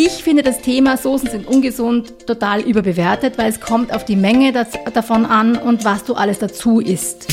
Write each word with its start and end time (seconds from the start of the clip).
Ich 0.00 0.22
finde 0.22 0.44
das 0.44 0.62
Thema 0.62 0.96
Soßen 0.96 1.28
sind 1.28 1.48
ungesund 1.48 2.24
total 2.24 2.60
überbewertet, 2.60 3.36
weil 3.36 3.50
es 3.50 3.58
kommt 3.58 3.92
auf 3.92 4.04
die 4.04 4.14
Menge 4.14 4.52
das, 4.52 4.68
davon 4.94 5.26
an 5.26 5.56
und 5.56 5.84
was 5.84 6.04
du 6.04 6.14
alles 6.14 6.38
dazu 6.38 6.78
isst. 6.78 7.26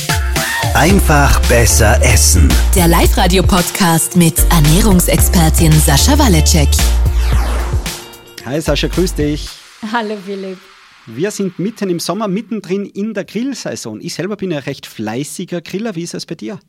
Einfach 0.73 1.39
besser 1.47 2.01
essen. 2.01 2.49
Der 2.75 2.87
Live-Radio-Podcast 2.87 4.15
mit 4.15 4.33
Ernährungsexpertin 4.49 5.73
Sascha 5.73 6.17
Waleczek. 6.17 6.69
Hi 8.45 8.59
Sascha, 8.59 8.87
grüß 8.87 9.13
dich. 9.13 9.47
Hallo 9.91 10.17
Philipp. 10.25 10.57
Wir 11.05 11.29
sind 11.29 11.59
mitten 11.59 11.91
im 11.91 11.99
Sommer, 11.99 12.27
mittendrin 12.27 12.87
in 12.87 13.13
der 13.13 13.25
Grillsaison. 13.25 14.01
Ich 14.01 14.15
selber 14.15 14.37
bin 14.37 14.49
ja 14.49 14.57
recht 14.57 14.87
fleißiger 14.87 15.61
Griller. 15.61 15.93
Wie 15.95 16.01
ist 16.01 16.15
das 16.15 16.25
bei 16.25 16.33
dir? 16.33 16.59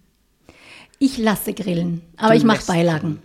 Ich 0.98 1.16
lasse 1.16 1.54
grillen, 1.54 2.02
aber 2.18 2.32
du 2.32 2.36
ich 2.36 2.44
mache 2.44 2.66
Beilagen. 2.66 3.22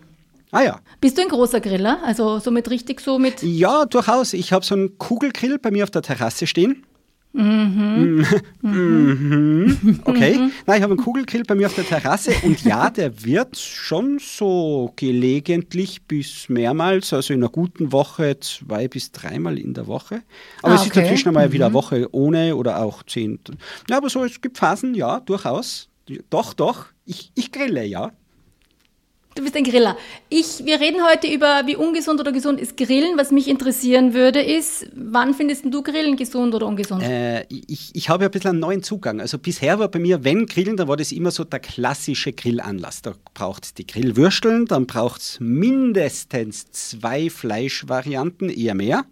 Ah 0.52 0.63
ja. 0.63 0.79
Bist 0.99 1.18
du 1.18 1.21
ein 1.21 1.29
großer 1.29 1.61
Griller? 1.61 1.99
Also 2.04 2.39
so 2.39 2.52
mit 2.52 2.70
richtig 2.70 2.99
so 2.99 3.17
mit. 3.17 3.41
Ja, 3.41 3.86
durchaus. 3.86 4.34
Ich 4.34 4.52
habe 4.52 4.66
so 4.66 4.76
einen 4.76 4.98
Kugelgrill 4.98 5.57
bei 5.59 5.71
mir 5.71 5.84
auf 5.84 5.91
der 5.91 6.02
Terrasse 6.02 6.45
stehen. 6.45 6.85
Mhm. 7.34 8.26
mhm. 8.62 9.99
Okay. 10.03 10.38
Nein, 10.66 10.77
ich 10.77 10.84
habe 10.84 10.93
einen 10.93 10.98
Kugelgrill 10.98 11.43
bei 11.43 11.55
mir 11.55 11.67
auf 11.67 11.76
der 11.76 11.85
Terrasse 11.85 12.34
und 12.43 12.62
ja, 12.66 12.90
der 12.90 13.23
wird 13.23 13.57
schon 13.57 14.20
so 14.20 14.91
gelegentlich 14.98 16.02
bis 16.03 16.49
mehrmals, 16.49 17.13
also 17.13 17.34
in 17.34 17.41
einer 17.41 17.49
guten 17.49 17.93
Woche 17.93 18.38
zwei 18.41 18.90
bis 18.90 19.13
dreimal 19.13 19.57
in 19.57 19.73
der 19.73 19.88
Woche. 19.88 20.23
Aber 20.62 20.73
ah, 20.73 20.76
es 20.76 20.84
ist 20.84 20.95
dazwischen 20.98 21.29
einmal 21.29 21.48
mhm. 21.48 21.54
wieder 21.54 21.68
eine 21.68 21.73
Woche 21.73 22.09
ohne 22.12 22.55
oder 22.57 22.81
auch 22.84 23.04
zehn. 23.04 23.40
Ja, 23.90 23.98
aber 23.98 24.09
so, 24.09 24.26
es 24.26 24.41
gibt 24.41 24.57
Phasen, 24.57 24.93
ja, 24.93 25.21
durchaus. 25.21 25.88
Doch, 26.29 26.54
doch. 26.54 26.88
Ich, 27.05 27.31
ich 27.35 27.52
grille, 27.54 27.85
ja. 27.85 28.12
Du 29.34 29.44
bist 29.44 29.55
ein 29.55 29.63
Griller. 29.63 29.98
Ich, 30.27 30.66
wir 30.66 30.81
reden 30.81 31.05
heute 31.08 31.27
über, 31.27 31.62
wie 31.66 31.77
ungesund 31.77 32.20
oder 32.20 32.34
gesund 32.34 32.59
ist 32.59 32.76
Grillen. 32.76 33.17
Was 33.17 33.31
mich 33.31 33.48
interessieren 33.48 34.13
würde, 34.13 34.41
ist, 34.41 34.88
wann 34.94 35.34
findest 35.34 35.63
du 35.66 35.81
Grillen 35.81 36.17
gesund 36.17 36.54
oder 36.54 36.68
ungesund? 36.68 37.01
Äh, 37.01 37.46
ich, 37.48 37.91
ich 37.93 38.09
habe 38.09 38.26
ja 38.26 38.29
ein 38.29 38.32
bisschen 38.32 38.49
einen 38.52 38.59
neuen 38.59 38.84
Zugang. 38.84 39.21
Also 39.21 39.37
bisher 39.37 39.79
war 39.79 39.87
bei 39.87 39.99
mir, 39.99 40.26
wenn 40.26 40.48
Grillen, 40.48 40.76
dann 40.76 40.90
war 40.90 40.98
das 40.98 41.13
immer 41.13 41.32
so 41.32 41.46
der 41.46 41.62
klassische 41.62 42.34
Grillanlass. 42.34 43.04
Da 43.04 43.13
braucht 43.34 43.63
es 43.63 43.74
die 43.74 43.87
Grillwürsteln, 43.87 44.65
dann 44.65 44.85
braucht 44.85 45.21
es 45.21 45.40
mindestens 45.40 46.70
zwei 46.71 47.29
Fleischvarianten, 47.29 48.49
eher 48.49 48.76
mehr. 48.76 49.05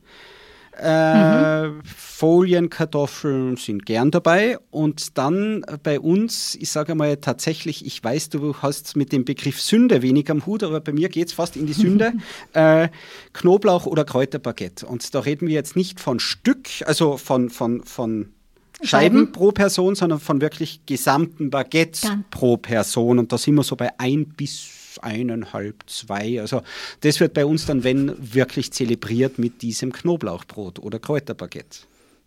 Äh, 0.82 1.68
mhm. 1.68 1.82
Folienkartoffeln 1.84 3.58
sind 3.58 3.86
gern 3.86 4.12
dabei. 4.12 4.58
Und 4.72 5.18
dann 5.18 5.66
bei 5.84 6.00
uns, 6.00 6.56
ich 6.56 6.70
sage 6.70 6.96
mal 6.96 7.18
tatsächlich, 7.18 7.86
ich 7.86 8.04
weiß, 8.04 8.30
du 8.30 8.56
hast 8.58 8.96
mit 8.96 9.12
dem 9.12 9.26
Begriff 9.26 9.62
Sünde 9.62 10.02
wenig 10.02 10.30
am 10.30 10.46
Hut, 10.46 10.64
aber 10.64 10.80
bei 10.80 10.92
mir 10.92 11.10
geht 11.10 11.28
es 11.28 11.34
fast 11.34 11.56
in 11.56 11.66
die 11.66 11.74
Sünde. 11.74 12.14
äh, 12.54 12.90
Knoblauch 13.34 13.86
oder 13.86 14.06
Kräuterbaguette. 14.06 14.86
Und 14.86 15.14
da 15.14 15.20
reden 15.20 15.48
wir 15.48 15.56
jetzt 15.56 15.76
nicht 15.76 16.00
von 16.00 16.20
Stück, 16.20 16.68
also 16.86 17.18
von, 17.18 17.50
von, 17.50 17.84
von 17.84 18.34
Scheiben, 18.82 18.88
Scheiben 18.88 19.32
pro 19.32 19.52
Person, 19.52 19.96
sondern 19.96 20.20
von 20.20 20.42
wirklich 20.42 20.86
gesamten 20.86 21.50
Baguettes 21.50 22.02
Dann. 22.02 22.26
pro 22.32 22.58
Person. 22.58 23.20
Und 23.20 23.32
da 23.32 23.38
sind 23.38 23.56
wir 23.56 23.64
so 23.64 23.76
bei 23.76 23.92
ein 24.00 24.28
bis 24.30 24.79
eineinhalb, 25.04 25.84
zwei. 25.88 26.40
Also 26.40 26.62
das 27.02 27.20
wird 27.20 27.34
bei 27.34 27.46
uns 27.46 27.66
dann, 27.66 27.84
wenn, 27.84 28.14
wirklich 28.18 28.72
zelebriert 28.72 29.40
mit 29.40 29.62
diesem 29.62 29.92
Knoblauchbrot 29.92 30.80
oder 30.80 31.00
Kräuterbaguette. 31.00 31.80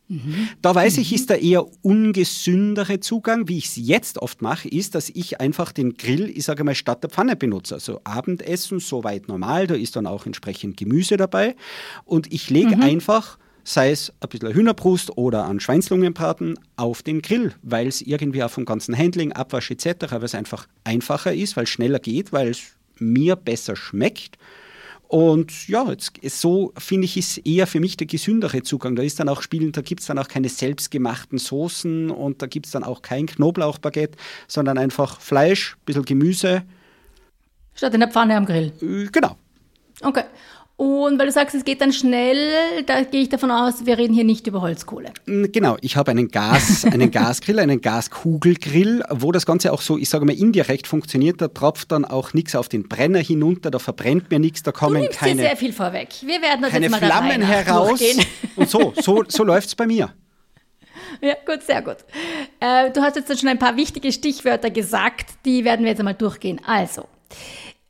Mhm. 0.08 0.48
Da 0.60 0.74
weiß 0.74 0.98
ich, 0.98 1.12
ist 1.12 1.30
der 1.30 1.42
eher 1.42 1.64
ungesündere 1.82 3.00
Zugang. 3.00 3.48
Wie 3.48 3.58
ich 3.58 3.66
es 3.66 3.76
jetzt 3.76 4.18
oft 4.18 4.42
mache, 4.42 4.68
ist, 4.68 4.94
dass 4.94 5.08
ich 5.08 5.40
einfach 5.40 5.72
den 5.72 5.96
Grill, 5.96 6.28
ich 6.28 6.44
sage 6.44 6.64
mal, 6.64 6.74
statt 6.74 7.02
der 7.02 7.10
Pfanne 7.10 7.36
benutze. 7.36 7.74
Also 7.74 8.00
Abendessen, 8.04 8.78
soweit 8.78 9.28
normal, 9.28 9.66
da 9.66 9.74
ist 9.74 9.96
dann 9.96 10.06
auch 10.06 10.26
entsprechend 10.26 10.76
Gemüse 10.76 11.16
dabei. 11.16 11.56
Und 12.04 12.32
ich 12.32 12.50
lege 12.50 12.76
mhm. 12.76 12.82
einfach 12.82 13.38
sei 13.64 13.90
es 13.90 14.12
ein 14.20 14.28
bisschen 14.28 14.54
Hühnerbrust 14.54 15.16
oder 15.16 15.46
ein 15.46 15.60
Schweinslungenbraten, 15.60 16.58
auf 16.76 17.02
den 17.02 17.22
Grill, 17.22 17.54
weil 17.62 17.86
es 17.86 18.02
irgendwie 18.02 18.42
auch 18.42 18.50
vom 18.50 18.64
ganzen 18.64 18.96
Handling, 18.96 19.32
Abwasch 19.32 19.70
etc., 19.70 20.10
weil 20.10 20.24
es 20.24 20.34
einfach 20.34 20.66
einfacher 20.84 21.34
ist, 21.34 21.56
weil 21.56 21.64
es 21.64 21.70
schneller 21.70 21.98
geht, 21.98 22.32
weil 22.32 22.48
es 22.48 22.62
mir 22.98 23.36
besser 23.36 23.76
schmeckt. 23.76 24.38
Und 25.08 25.68
ja, 25.68 25.90
jetzt, 25.90 26.12
so 26.24 26.72
finde 26.78 27.04
ich, 27.04 27.18
ist 27.18 27.36
eher 27.46 27.66
für 27.66 27.80
mich 27.80 27.98
der 27.98 28.06
gesündere 28.06 28.62
Zugang. 28.62 28.96
Da 28.96 29.02
ist 29.02 29.20
dann 29.20 29.28
auch 29.28 29.42
spielen, 29.42 29.70
da 29.70 29.82
gibt 29.82 30.00
es 30.00 30.06
dann 30.06 30.18
auch 30.18 30.26
keine 30.26 30.48
selbstgemachten 30.48 31.36
Soßen 31.36 32.10
und 32.10 32.40
da 32.40 32.46
gibt 32.46 32.64
es 32.64 32.72
dann 32.72 32.82
auch 32.82 33.02
kein 33.02 33.26
Knoblauchbaguette, 33.26 34.16
sondern 34.48 34.78
einfach 34.78 35.20
Fleisch, 35.20 35.74
ein 35.74 35.84
bisschen 35.84 36.04
Gemüse. 36.06 36.62
Statt 37.74 37.92
in 37.92 38.00
der 38.00 38.08
Pfanne 38.08 38.36
am 38.36 38.46
Grill. 38.46 38.72
Äh, 38.80 39.10
genau. 39.12 39.36
Okay. 40.00 40.24
Und 40.82 41.16
weil 41.16 41.26
du 41.26 41.32
sagst, 41.32 41.54
es 41.54 41.64
geht 41.64 41.80
dann 41.80 41.92
schnell, 41.92 42.82
da 42.86 43.02
gehe 43.04 43.22
ich 43.22 43.28
davon 43.28 43.52
aus, 43.52 43.86
wir 43.86 43.98
reden 43.98 44.14
hier 44.14 44.24
nicht 44.24 44.48
über 44.48 44.62
Holzkohle. 44.62 45.12
Mm, 45.26 45.44
genau, 45.52 45.76
ich 45.80 45.96
habe 45.96 46.10
einen 46.10 46.26
Gas, 46.26 46.84
einen 46.84 47.12
Gasgrill, 47.12 47.60
einen 47.60 47.80
Gaskugelgrill, 47.80 49.04
wo 49.08 49.30
das 49.30 49.46
Ganze 49.46 49.72
auch 49.72 49.80
so, 49.80 49.96
ich 49.96 50.08
sage 50.08 50.24
mal, 50.24 50.36
indirekt 50.36 50.88
funktioniert. 50.88 51.40
Da 51.40 51.46
tropft 51.46 51.92
dann 51.92 52.04
auch 52.04 52.34
nichts 52.34 52.56
auf 52.56 52.68
den 52.68 52.88
Brenner 52.88 53.20
hinunter, 53.20 53.70
da 53.70 53.78
verbrennt 53.78 54.32
mir 54.32 54.40
nichts, 54.40 54.64
da 54.64 54.72
kommen 54.72 55.02
du 55.02 55.08
keine. 55.10 55.42
sehr 55.42 55.56
viel 55.56 55.72
vorweg. 55.72 56.08
Wir 56.22 56.42
werden 56.42 56.62
das 56.62 56.72
keine 56.72 56.86
jetzt 56.86 56.90
mal 56.90 56.98
Flammen 56.98 57.42
heraus. 57.42 58.02
Und 58.56 58.68
so, 58.68 58.92
so, 59.00 59.22
so 59.28 59.44
läuft 59.44 59.68
es 59.68 59.76
bei 59.76 59.86
mir. 59.86 60.12
Ja, 61.20 61.36
gut, 61.46 61.62
sehr 61.62 61.82
gut. 61.82 61.98
Äh, 62.58 62.90
du 62.90 63.02
hast 63.02 63.14
jetzt 63.14 63.38
schon 63.38 63.48
ein 63.48 63.60
paar 63.60 63.76
wichtige 63.76 64.10
Stichwörter 64.10 64.70
gesagt, 64.70 65.30
die 65.44 65.64
werden 65.64 65.82
wir 65.82 65.90
jetzt 65.90 66.00
einmal 66.00 66.14
durchgehen. 66.14 66.60
Also, 66.66 67.06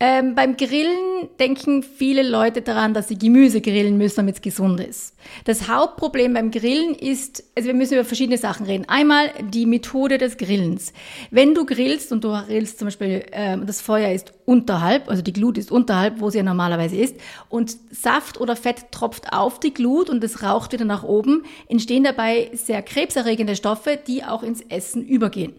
ähm, 0.05 0.35
beim 0.35 0.57
Grillen 0.57 1.29
denken 1.39 1.85
viele 1.85 2.29
Leute 2.29 2.61
daran, 2.61 2.93
dass 2.93 3.07
sie 3.07 3.17
Gemüse 3.17 3.61
grillen 3.61 3.97
müssen, 3.99 4.17
damit 4.17 4.35
es 4.35 4.43
gesund 4.43 4.81
ist. 4.81 5.15
Das 5.45 5.69
Hauptproblem 5.69 6.35
beim 6.35 6.51
Grillen 6.51 6.97
ist, 6.97 7.45
also 7.57 7.69
wir 7.69 7.75
müssen 7.75 7.95
über 7.95 8.05
verschiedene 8.05 8.37
Sachen 8.37 8.67
reden. 8.67 8.85
Einmal 8.89 9.31
die 9.41 9.65
Methode 9.65 10.19
des 10.19 10.39
Grillens. 10.39 10.93
Wenn 11.31 11.55
du 11.55 11.65
grillst 11.65 12.11
und 12.11 12.25
du 12.25 12.31
grillst 12.31 12.81
zum 12.81 12.87
Beispiel, 12.87 13.25
äh, 13.31 13.57
das 13.59 13.81
Feuer 13.81 14.11
ist 14.11 14.33
unterhalb, 14.45 15.09
also 15.09 15.23
die 15.23 15.33
Glut 15.33 15.57
ist 15.57 15.71
unterhalb, 15.71 16.21
wo 16.21 16.31
sie 16.31 16.39
ja 16.39 16.43
normalerweise 16.43 16.97
ist, 16.97 17.15
und 17.49 17.77
Saft 17.93 18.41
oder 18.41 18.57
Fett 18.57 18.91
tropft 18.91 19.33
auf 19.33 19.61
die 19.61 19.73
Glut 19.73 20.11
und 20.11 20.25
es 20.25 20.43
raucht 20.43 20.73
wieder 20.73 20.85
nach 20.85 21.05
oben, 21.05 21.45
entstehen 21.69 22.03
dabei 22.03 22.51
sehr 22.55 22.83
krebserregende 22.83 23.55
Stoffe, 23.55 24.01
die 24.05 24.25
auch 24.25 24.43
ins 24.43 24.63
Essen 24.63 25.07
übergehen. 25.07 25.53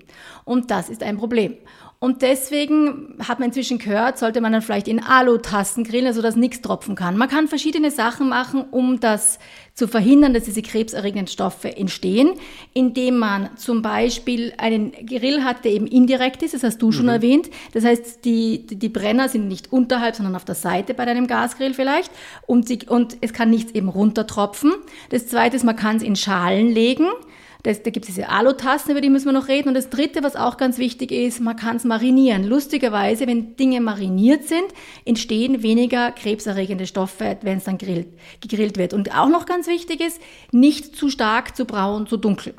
Und 0.44 0.70
das 0.70 0.90
ist 0.90 1.02
ein 1.02 1.16
Problem. 1.16 1.56
Und 2.03 2.22
deswegen 2.22 3.16
hat 3.25 3.40
man 3.40 3.47
inzwischen 3.47 3.78
gehört, 3.78 4.18
sollte 4.18 4.41
man 4.41 4.52
dann 4.52 4.62
vielleicht 4.62 4.90
in 4.90 5.02
Alutassen 5.02 5.86
grillen, 5.86 6.08
also 6.08 6.22
dass 6.22 6.36
nichts 6.36 6.59
tropfen 6.59 6.96
kann. 6.96 7.16
Man 7.16 7.30
kann 7.30 7.47
verschiedene 7.47 7.91
Sachen 7.91 8.28
machen, 8.28 8.66
um 8.72 9.00
das 9.00 9.40
zu 9.74 9.88
verhindern, 9.88 10.34
dass 10.34 10.44
diese 10.44 10.62
krebserregenden 10.62 11.28
Stoffe 11.28 11.78
entstehen, 11.78 12.34
indem 12.74 13.19
man 13.19 13.56
zum 13.56 13.81
Beispiel 13.81 14.52
einen 14.58 14.92
Grill 14.92 15.46
hat, 15.46 15.63
der 15.63 15.72
eben 15.72 15.88
indirekt 15.88 16.44
ist, 16.44 16.53
das 16.53 16.63
hast 16.63 16.81
du 16.81 16.92
schon 16.92 17.06
mhm. 17.06 17.12
erwähnt. 17.12 17.50
Das 17.72 17.86
heißt, 17.86 18.25
die, 18.25 18.68
die 18.68 18.90
Brenner 18.90 19.30
sind 19.30 19.47
nicht 19.47 19.72
unterhalb, 19.72 20.18
sondern 20.18 20.36
auf 20.36 20.44
der 20.44 20.56
Seite 20.56 20.94
bei 20.94 21.06
deinem 21.06 21.28
Gasgrill 21.28 21.74
vielleicht 21.74 22.12
und, 22.46 22.68
sie, 22.68 22.80
und 22.86 23.16
es 23.22 23.31
kann 23.31 23.50
nichts 23.50 23.72
eben 23.72 23.88
runtertropfen. 23.88 24.74
Das 25.09 25.28
zweite 25.28 25.56
ist, 25.56 25.63
man 25.63 25.78
kann 25.78 25.96
es 25.96 26.03
in 26.03 26.18
Schalen 26.18 26.68
legen. 26.68 27.08
Das, 27.63 27.81
da 27.81 27.91
gibt 27.91 28.06
es 28.06 28.13
diese 28.13 28.28
Alutassen, 28.28 28.91
über 28.91 29.00
die 29.00 29.09
müssen 29.09 29.25
wir 29.25 29.31
noch 29.31 29.47
reden. 29.47 29.69
Und 29.69 29.74
das 29.74 29.90
Dritte, 29.90 30.22
was 30.22 30.35
auch 30.35 30.57
ganz 30.57 30.78
wichtig 30.78 31.13
ist, 31.13 31.40
man 31.40 31.56
kann 31.56 31.78
es 31.78 31.85
marinieren. 31.85 32.44
Lustigerweise, 32.44 33.25
wenn 33.25 33.56
Dinge 33.56 33.79
mariniert 33.79 34.44
sind, 34.44 34.66
entstehen 35.06 35.63
weniger 35.63 36.12
krebserregende 36.12 36.85
Stoffe, 36.85 37.38
wenn 37.41 37.59
es 37.59 37.63
dann 37.63 37.78
grillt, 37.78 38.07
gegrillt 38.41 38.78
wird. 38.78 38.94
Und 38.94 39.18
auch 39.18 39.29
noch 39.29 39.46
ganz 39.46 39.68
wichtig 39.68 40.01
ist, 40.01 40.22
nicht 40.51 40.96
zu 40.96 41.09
stark, 41.09 41.56
zu 41.56 41.63
braun, 41.63 42.06
zu 42.06 42.18
dunkel. 42.18 42.53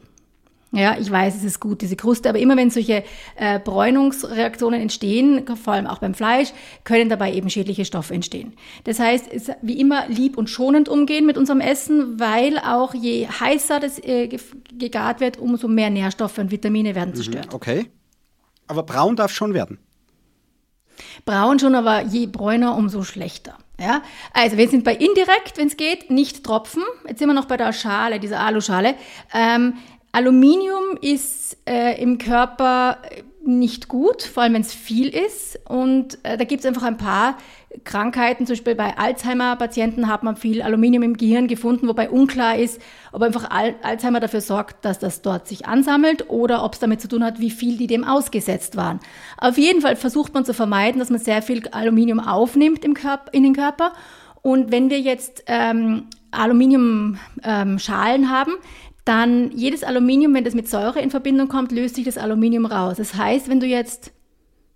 Ja, 0.75 0.97
ich 0.99 1.11
weiß, 1.11 1.37
es 1.37 1.45
ist 1.45 1.61
gut, 1.61 1.83
diese 1.83 1.95
Kruste, 1.95 2.29
aber 2.29 2.39
immer 2.39 2.57
wenn 2.57 2.71
solche 2.71 3.05
äh, 3.37 3.61
Bräunungsreaktionen 3.61 4.81
entstehen, 4.81 5.45
vor 5.57 5.75
allem 5.75 5.87
auch 5.87 5.99
beim 5.99 6.15
Fleisch, 6.15 6.53
können 6.83 7.09
dabei 7.09 7.33
eben 7.33 7.49
schädliche 7.49 7.85
Stoffe 7.85 8.13
entstehen. 8.13 8.55
Das 8.83 8.99
heißt, 8.99 9.33
es, 9.33 9.51
wie 9.63 9.81
immer 9.81 10.09
lieb 10.09 10.37
und 10.37 10.51
schonend 10.51 10.89
umgehen 10.89 11.27
mit 11.27 11.39
unserem 11.39 11.61
Essen, 11.61 12.19
weil 12.19 12.59
auch 12.59 12.93
je 12.93 13.29
heißer 13.29 13.79
das 13.79 13.99
äh, 14.01 14.37
gegart 14.77 15.21
wird, 15.21 15.39
umso 15.39 15.69
mehr 15.69 15.91
Nährstoffe 15.91 16.39
und 16.39 16.51
Vitamine 16.51 16.95
werden 16.95 17.11
mhm, 17.11 17.15
zerstört. 17.15 17.49
Mhm, 17.49 17.55
okay. 17.55 17.87
Aber 18.67 18.83
braun 18.83 19.15
darf 19.15 19.31
schon 19.31 19.55
werden. 19.55 19.79
Braun 21.25 21.59
schon, 21.59 21.75
aber 21.75 22.03
je 22.03 22.27
bräuner, 22.27 22.77
umso 22.77 23.03
schlechter. 23.03 23.59
Ja, 23.79 24.03
also 24.33 24.57
wir 24.57 24.69
sind 24.69 24.85
bei 24.85 24.95
indirekt, 24.95 25.57
wenn 25.57 25.67
es 25.67 25.77
geht, 25.77 26.09
nicht 26.09 26.45
tropfen. 26.45 26.85
Jetzt 27.09 27.19
sind 27.19 27.29
wir 27.29 27.35
noch 27.35 27.47
bei 27.47 27.57
der 27.57 27.73
Schale, 27.73 28.21
dieser 28.21 28.39
Aluschale. 28.39 28.95
Ähm, 29.33 29.75
Aluminium 30.15 30.97
ist 31.01 31.59
äh, 31.69 32.01
im 32.01 32.19
Körper 32.19 32.99
nicht 33.45 33.89
gut, 33.89 34.23
vor 34.23 34.45
allem 34.45 34.55
wenn 34.55 34.61
es 34.61 34.73
viel 34.73 35.09
ist. 35.09 35.59
Und 35.69 36.19
äh, 36.23 36.37
da 36.37 36.45
gibt 36.45 36.61
es 36.61 36.67
einfach 36.67 36.85
ein 36.85 36.97
paar 36.97 37.37
Krankheiten, 37.83 38.47
zum 38.47 38.55
Beispiel 38.55 38.77
bei 38.77 38.97
Alzheimer-Patienten 38.97 40.07
hat 40.07 40.23
man 40.23 40.37
viel 40.37 40.63
Aluminium 40.63 41.03
im 41.03 41.17
Gehirn 41.17 41.49
gefunden, 41.49 41.89
wobei 41.89 42.09
unklar 42.09 42.57
ist, 42.57 42.81
ob 43.11 43.23
einfach 43.23 43.51
Al 43.51 43.75
Alzheimer 43.83 44.21
dafür 44.21 44.41
sorgt, 44.41 44.85
dass 44.85 45.01
das 45.01 45.21
dort 45.21 45.49
sich 45.49 45.67
ansammelt 45.67 46.31
oder 46.31 46.63
ob 46.63 46.75
es 46.75 46.79
damit 46.79 47.01
zu 47.01 47.09
tun 47.09 47.25
hat, 47.25 47.41
wie 47.41 47.51
viel 47.51 47.77
die 47.77 47.89
dem 47.89 48.05
ausgesetzt 48.05 48.77
waren. 48.77 49.01
Auf 49.37 49.59
jeden 49.59 49.81
Fall 49.81 49.97
versucht 49.97 50.33
man 50.33 50.45
zu 50.45 50.55
vermeiden, 50.55 51.01
dass 51.01 51.11
man 51.11 51.19
sehr 51.19 51.43
viel 51.43 51.67
Aluminium 51.73 52.21
aufnimmt 52.21 52.85
im 52.85 52.95
Körper, 52.95 53.33
in 53.33 53.43
den 53.43 53.55
Körper 53.55 53.93
Und 54.43 54.71
wenn 54.71 54.91
wir 54.91 55.01
jetzt 55.01 55.43
ähm, 55.49 56.05
Aluminiumschalen 56.31 58.23
ähm, 58.23 58.31
haben, 58.31 58.53
dann 59.05 59.51
jedes 59.53 59.85
Aluminium, 59.85 60.35
wenn 60.35 60.45
das 60.45 60.55
mit 60.55 60.69
Säure 60.69 61.01
in 61.01 61.11
Verbindung 61.11 61.49
kommt, 61.49 61.73
löst 61.73 61.97
sich 61.97 62.05
das 62.05 62.19
Aluminium 62.19 62.67
raus. 62.67 62.97
Das 62.97 63.15
heißt, 63.15 63.49
wenn 63.49 63.61
du 63.61 63.67
jetzt 63.67 64.13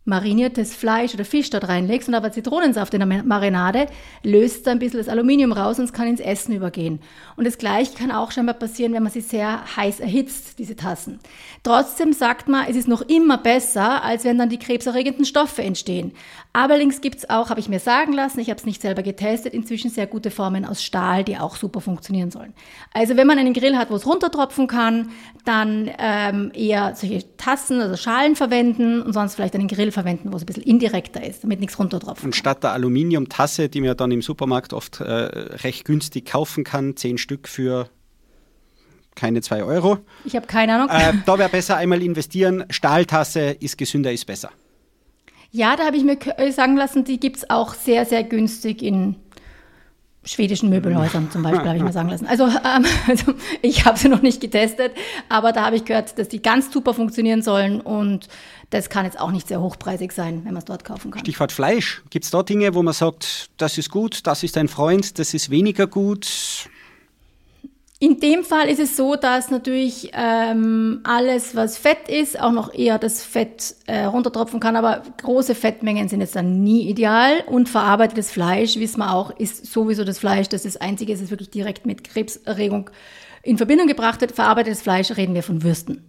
mariniertes 0.08 0.74
Fleisch 0.74 1.14
oder 1.14 1.24
Fisch 1.24 1.50
dort 1.50 1.68
reinlegst 1.68 2.08
und 2.08 2.14
aber 2.14 2.32
Zitronensaft 2.32 2.94
in 2.94 3.00
der 3.00 3.22
Marinade, 3.24 3.86
löst 4.22 4.66
ein 4.66 4.78
bisschen 4.78 4.98
das 4.98 5.08
Aluminium 5.08 5.52
raus 5.52 5.78
und 5.78 5.84
es 5.84 5.92
kann 5.92 6.08
ins 6.08 6.20
Essen 6.20 6.54
übergehen. 6.54 7.00
Und 7.36 7.46
das 7.46 7.58
gleiche 7.58 7.94
kann 7.94 8.10
auch 8.10 8.32
scheinbar 8.32 8.54
passieren, 8.54 8.94
wenn 8.94 9.02
man 9.02 9.12
sie 9.12 9.20
sehr 9.20 9.76
heiß 9.76 10.00
erhitzt, 10.00 10.58
diese 10.58 10.76
Tassen. 10.76 11.20
Trotzdem 11.62 12.14
sagt 12.14 12.48
man, 12.48 12.66
es 12.68 12.76
ist 12.76 12.88
noch 12.88 13.02
immer 13.02 13.36
besser, 13.36 14.02
als 14.02 14.24
wenn 14.24 14.38
dann 14.38 14.48
die 14.48 14.58
krebserregenden 14.58 15.26
Stoffe 15.26 15.62
entstehen. 15.62 16.12
Allerdings 16.52 17.00
gibt 17.00 17.18
es 17.18 17.30
auch, 17.30 17.50
habe 17.50 17.60
ich 17.60 17.68
mir 17.68 17.78
sagen 17.78 18.12
lassen, 18.12 18.40
ich 18.40 18.48
habe 18.48 18.58
es 18.58 18.66
nicht 18.66 18.80
selber 18.80 19.02
getestet, 19.02 19.52
inzwischen 19.52 19.90
sehr 19.90 20.06
gute 20.06 20.30
Formen 20.30 20.64
aus 20.64 20.82
Stahl, 20.82 21.22
die 21.22 21.36
auch 21.36 21.56
super 21.56 21.80
funktionieren 21.80 22.30
sollen. 22.30 22.54
Also 22.92 23.16
wenn 23.16 23.26
man 23.26 23.38
einen 23.38 23.52
Grill 23.52 23.76
hat, 23.76 23.90
wo 23.90 23.96
es 23.96 24.06
runtertropfen 24.06 24.66
kann, 24.66 25.10
dann 25.44 25.90
ähm, 25.98 26.50
eher 26.54 26.94
solche 26.96 27.36
Tassen, 27.36 27.80
also 27.80 27.96
Schalen 27.96 28.34
verwenden 28.34 29.02
und 29.02 29.12
sonst 29.12 29.34
vielleicht 29.34 29.54
einen 29.54 29.68
Grill 29.68 29.92
verwenden, 29.92 30.32
wo 30.32 30.36
es 30.36 30.42
ein 30.42 30.46
bisschen 30.46 30.62
indirekter 30.62 31.22
ist, 31.22 31.44
damit 31.44 31.60
nichts 31.60 31.78
runtertropft. 31.78 32.24
Und 32.24 32.34
statt 32.34 32.62
der 32.64 32.72
Aluminiumtasse, 32.72 33.68
die 33.68 33.80
man 33.80 33.96
dann 33.96 34.10
im 34.10 34.22
Supermarkt 34.22 34.72
oft 34.72 35.00
äh, 35.00 35.04
recht 35.04 35.84
günstig 35.84 36.26
kaufen 36.26 36.64
kann, 36.64 36.96
zehn 36.96 37.18
Stück 37.18 37.46
für 37.46 37.88
keine 39.14 39.42
zwei 39.42 39.62
Euro. 39.64 39.98
Ich 40.24 40.34
habe 40.34 40.46
keine 40.46 40.74
Ahnung. 40.74 40.88
Äh, 40.88 41.12
da 41.26 41.38
wäre 41.38 41.48
besser 41.48 41.76
einmal 41.76 42.02
investieren. 42.02 42.64
Stahltasse 42.70 43.50
ist 43.60 43.76
gesünder, 43.76 44.12
ist 44.12 44.26
besser. 44.26 44.50
Ja, 45.50 45.76
da 45.76 45.86
habe 45.86 45.96
ich 45.96 46.04
mir 46.04 46.18
sagen 46.52 46.76
lassen, 46.76 47.04
die 47.04 47.18
gibt 47.18 47.38
es 47.38 47.50
auch 47.50 47.74
sehr, 47.74 48.04
sehr 48.04 48.22
günstig 48.22 48.82
in 48.82 49.16
schwedischen 50.24 50.68
Möbelhäusern 50.68 51.30
zum 51.30 51.42
Beispiel, 51.42 51.66
habe 51.66 51.78
ich 51.78 51.82
mir 51.82 51.92
sagen 51.92 52.10
lassen. 52.10 52.26
Also, 52.26 52.44
ähm, 52.46 52.84
also 53.06 53.34
ich 53.62 53.84
habe 53.84 53.98
sie 53.98 54.08
noch 54.08 54.22
nicht 54.22 54.40
getestet, 54.40 54.92
aber 55.28 55.52
da 55.52 55.64
habe 55.64 55.76
ich 55.76 55.84
gehört, 55.84 56.18
dass 56.18 56.28
die 56.28 56.42
ganz 56.42 56.70
super 56.72 56.94
funktionieren 56.94 57.42
sollen 57.42 57.80
und 57.80 58.28
das 58.70 58.90
kann 58.90 59.06
jetzt 59.06 59.18
auch 59.18 59.30
nicht 59.30 59.48
sehr 59.48 59.60
hochpreisig 59.60 60.12
sein, 60.12 60.42
wenn 60.44 60.52
man 60.52 60.58
es 60.58 60.66
dort 60.66 60.84
kaufen 60.84 61.10
kann. 61.10 61.20
Stichwort 61.20 61.52
Fleisch. 61.52 62.02
Gibt 62.10 62.26
es 62.26 62.30
da 62.30 62.42
Dinge, 62.42 62.74
wo 62.74 62.82
man 62.82 62.92
sagt, 62.92 63.50
das 63.56 63.78
ist 63.78 63.90
gut, 63.90 64.26
das 64.26 64.42
ist 64.42 64.58
ein 64.58 64.68
Freund, 64.68 65.18
das 65.18 65.32
ist 65.32 65.50
weniger 65.50 65.86
gut? 65.86 66.68
In 68.00 68.20
dem 68.20 68.44
Fall 68.44 68.68
ist 68.68 68.78
es 68.78 68.96
so, 68.96 69.16
dass 69.16 69.50
natürlich 69.50 70.12
ähm, 70.14 71.00
alles, 71.02 71.56
was 71.56 71.76
Fett 71.76 72.08
ist, 72.08 72.40
auch 72.40 72.52
noch 72.52 72.72
eher 72.72 72.96
das 72.96 73.24
Fett 73.24 73.74
äh, 73.86 74.04
runtertropfen 74.04 74.60
kann, 74.60 74.76
aber 74.76 75.02
große 75.20 75.56
Fettmengen 75.56 76.08
sind 76.08 76.20
jetzt 76.20 76.36
dann 76.36 76.62
nie 76.62 76.88
ideal. 76.88 77.42
Und 77.46 77.68
verarbeitetes 77.68 78.30
Fleisch, 78.30 78.76
wissen 78.76 79.00
wir 79.00 79.12
auch, 79.12 79.32
ist 79.36 79.66
sowieso 79.66 80.04
das 80.04 80.20
Fleisch, 80.20 80.48
das 80.48 80.62
das 80.62 80.76
Einzige 80.76 81.12
ist, 81.12 81.22
das 81.22 81.30
wirklich 81.30 81.50
direkt 81.50 81.86
mit 81.86 82.04
Krebserregung 82.04 82.88
in 83.42 83.56
Verbindung 83.56 83.88
gebracht 83.88 84.20
wird. 84.20 84.30
Verarbeitetes 84.30 84.80
Fleisch 84.80 85.10
reden 85.16 85.34
wir 85.34 85.42
von 85.42 85.64
Würsten. 85.64 86.04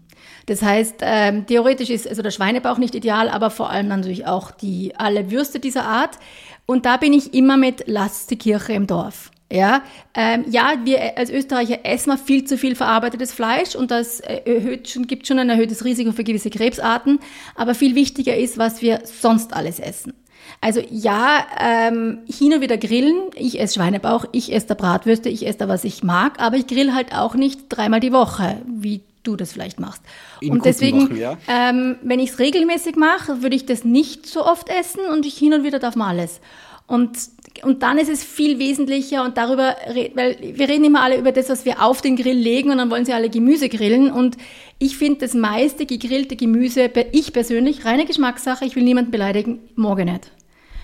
Das 0.45 0.61
heißt, 0.61 0.97
ähm, 1.01 1.47
theoretisch 1.47 1.89
ist 1.89 2.07
also 2.07 2.21
der 2.21 2.31
Schweinebauch 2.31 2.77
nicht 2.77 2.93
ideal, 2.93 3.29
aber 3.29 3.49
vor 3.49 3.71
allem 3.71 3.87
natürlich 3.87 4.27
auch 4.27 4.51
die 4.51 4.93
alle 4.95 5.31
Würste 5.31 5.59
dieser 5.59 5.85
Art. 5.85 6.19
Und 6.67 6.85
da 6.85 6.97
bin 6.97 7.13
ich 7.13 7.33
immer 7.33 7.57
mit 7.57 7.85
Lasst 7.87 8.29
die 8.29 8.37
Kirche 8.37 8.73
im 8.73 8.85
Dorf. 8.85 9.31
Ja, 9.51 9.81
ähm, 10.13 10.45
ja, 10.47 10.73
wir 10.83 11.17
als 11.17 11.31
Österreicher 11.31 11.79
essen 11.83 12.15
viel 12.19 12.43
zu 12.43 12.55
viel 12.55 12.75
verarbeitetes 12.75 13.33
Fleisch 13.33 13.75
und 13.75 13.89
das 13.89 14.19
äh, 14.19 14.41
erhöht 14.45 14.89
schon, 14.89 15.07
gibt 15.07 15.25
schon 15.25 15.39
ein 15.39 15.49
erhöhtes 15.49 15.83
Risiko 15.83 16.11
für 16.11 16.23
gewisse 16.23 16.51
Krebsarten. 16.51 17.19
Aber 17.55 17.73
viel 17.73 17.95
wichtiger 17.95 18.37
ist, 18.37 18.59
was 18.59 18.83
wir 18.83 19.01
sonst 19.05 19.53
alles 19.53 19.79
essen. 19.79 20.13
Also 20.61 20.81
ja, 20.91 21.45
ähm, 21.59 22.19
hin 22.27 22.53
und 22.53 22.61
wieder 22.61 22.77
grillen. 22.77 23.29
Ich 23.35 23.59
esse 23.59 23.75
Schweinebauch, 23.75 24.25
ich 24.33 24.53
esse 24.53 24.67
da 24.67 24.73
Bratwürste, 24.75 25.29
ich 25.29 25.47
esse 25.47 25.59
da, 25.59 25.67
was 25.67 25.83
ich 25.83 26.03
mag, 26.03 26.39
aber 26.39 26.57
ich 26.57 26.67
grill 26.67 26.93
halt 26.93 27.15
auch 27.15 27.33
nicht 27.33 27.61
dreimal 27.69 27.99
die 27.99 28.11
Woche, 28.11 28.61
wie 28.67 29.01
du 29.23 29.35
das 29.35 29.51
vielleicht 29.51 29.79
machst. 29.79 30.01
In 30.41 30.53
und 30.53 30.65
deswegen, 30.65 31.09
Wochen, 31.09 31.17
ja. 31.17 31.37
ähm, 31.47 31.95
wenn 32.01 32.19
ich 32.19 32.31
es 32.31 32.39
regelmäßig 32.39 32.95
mache, 32.95 33.41
würde 33.41 33.55
ich 33.55 33.65
das 33.65 33.83
nicht 33.83 34.25
so 34.25 34.45
oft 34.45 34.69
essen 34.69 35.01
und 35.11 35.25
ich 35.25 35.37
hin 35.37 35.53
und 35.53 35.63
wieder 35.63 35.79
darf 35.79 35.95
man 35.95 36.09
alles. 36.09 36.39
Und, 36.89 37.19
und 37.61 37.83
dann 37.83 37.99
ist 37.99 38.09
es 38.09 38.23
viel 38.23 38.57
wesentlicher 38.57 39.23
und 39.23 39.37
darüber, 39.37 39.75
weil 40.15 40.37
wir 40.41 40.67
reden 40.67 40.85
immer 40.85 41.03
alle 41.03 41.19
über 41.19 41.31
das, 41.31 41.47
was 41.47 41.63
wir 41.63 41.83
auf 41.83 42.01
den 42.01 42.15
Grill 42.15 42.35
legen 42.35 42.71
und 42.71 42.79
dann 42.79 42.89
wollen 42.89 43.05
sie 43.05 43.13
alle 43.13 43.29
Gemüse 43.29 43.69
grillen. 43.69 44.11
Und 44.11 44.37
ich 44.79 44.97
finde 44.97 45.19
das 45.19 45.35
meiste 45.35 45.85
gegrillte 45.85 46.35
Gemüse, 46.35 46.89
ich 47.11 47.31
persönlich, 47.31 47.85
reine 47.85 48.05
Geschmackssache, 48.05 48.65
ich 48.65 48.75
will 48.75 48.83
niemanden 48.83 49.11
beleidigen, 49.11 49.59
morgen 49.75 50.11
nicht. 50.11 50.31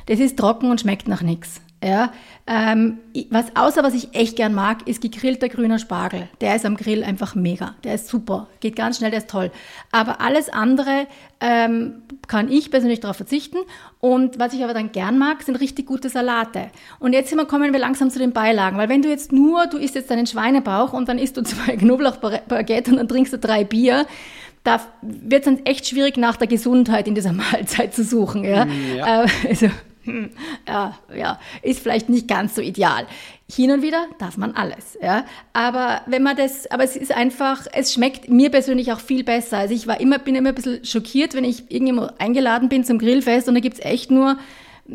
Das 0.06 0.20
ist 0.20 0.38
trocken 0.38 0.70
und 0.70 0.80
schmeckt 0.80 1.08
nach 1.08 1.24
nichts. 1.24 1.60
Ja, 1.84 2.12
ähm, 2.48 3.00
was, 3.30 3.56
außer 3.56 3.84
was 3.84 3.94
ich 3.94 4.16
echt 4.16 4.38
gern 4.38 4.56
mag, 4.56 4.88
ist 4.88 5.02
gegrillter 5.02 5.50
grüner 5.50 5.78
Spargel. 5.78 6.28
Der 6.42 6.56
ist 6.56 6.66
am 6.66 6.78
Grill 6.78 7.04
einfach 7.04 7.36
mega. 7.36 7.76
Der 7.84 7.94
ist 7.94 8.08
super. 8.08 8.48
Geht 8.60 8.76
ganz 8.76 8.98
schnell, 8.98 9.12
der 9.12 9.20
ist 9.20 9.30
toll. 9.30 9.52
Aber 9.92 10.20
alles 10.20 10.50
andere 10.50 11.06
ähm, 11.42 12.02
kann 12.28 12.52
ich 12.52 12.72
persönlich 12.72 13.02
darauf 13.02 13.18
verzichten. 13.18 13.58
Und 14.00 14.40
was 14.40 14.54
ich 14.54 14.64
aber 14.64 14.74
dann 14.74 14.94
gern 14.94 15.20
mag, 15.20 15.44
sind 15.44 15.60
richtig 15.60 15.86
gute 15.86 16.10
Salate. 16.10 16.72
Und 17.00 17.14
jetzt 17.14 17.36
wir, 17.36 17.46
kommen 17.46 17.72
wir 17.72 17.80
langsam 17.80 18.10
zu 18.10 18.18
den 18.18 18.32
Beilagen. 18.32 18.78
Weil 18.78 18.90
wenn 18.90 19.04
du 19.04 19.10
jetzt 19.10 19.32
nur, 19.32 19.68
du 19.68 19.78
isst 19.78 19.94
jetzt 19.94 20.10
deinen 20.10 20.26
Schweinebauch 20.26 20.94
und 20.94 21.08
dann 21.08 21.20
isst 21.20 21.38
du 21.38 21.42
zwei 21.44 21.76
Knoblauchbaguette 21.76 22.90
und 22.90 22.98
dann 22.98 23.08
trinkst 23.08 23.34
du 23.34 23.38
drei 23.38 23.64
Bier, 23.64 24.08
da 24.64 24.82
wird 25.04 25.46
es 25.46 25.54
dann 25.54 25.66
echt 25.66 25.88
schwierig, 25.88 26.18
nach 26.18 26.38
der 26.38 26.48
Gesundheit 26.48 27.08
in 27.08 27.14
dieser 27.16 27.34
Mahlzeit 27.34 27.94
zu 27.94 28.04
suchen. 28.04 28.44
Ja? 28.44 28.66
ja. 28.66 29.24
Äh, 29.24 29.28
also, 29.50 29.68
hm, 30.06 30.30
ja, 30.68 30.98
ja, 31.16 31.40
ist 31.62 31.80
vielleicht 31.80 32.10
nicht 32.10 32.28
ganz 32.28 32.56
so 32.56 32.62
ideal. 32.62 33.06
Hin 33.52 33.72
und 33.72 33.82
wieder 33.82 34.08
darf 34.18 34.38
man 34.38 34.54
alles, 34.54 34.98
ja. 35.02 35.26
Aber 35.54 36.02
wenn 36.08 36.24
man 36.24 36.36
das, 36.36 36.70
aber 36.72 36.84
es 36.84 36.96
ist 36.96 37.12
einfach, 37.12 37.68
es 37.74 37.94
schmeckt 37.94 38.30
mir 38.30 38.50
persönlich 38.50 38.92
auch 38.92 39.00
viel 39.00 39.24
besser. 39.24 39.58
Also 39.58 39.74
ich 39.74 39.88
war 39.88 40.00
immer, 40.00 40.20
bin 40.20 40.36
immer 40.36 40.50
ein 40.50 40.56
bisschen 40.56 40.84
schockiert, 40.86 41.34
wenn 41.34 41.44
ich 41.44 41.70
irgendwo 41.70 42.08
eingeladen 42.18 42.70
bin 42.70 42.84
zum 42.84 42.98
Grillfest 42.98 43.48
und 43.48 43.56
da 43.56 43.60
gibt's 43.60 43.80
echt 43.80 44.10
nur 44.10 44.38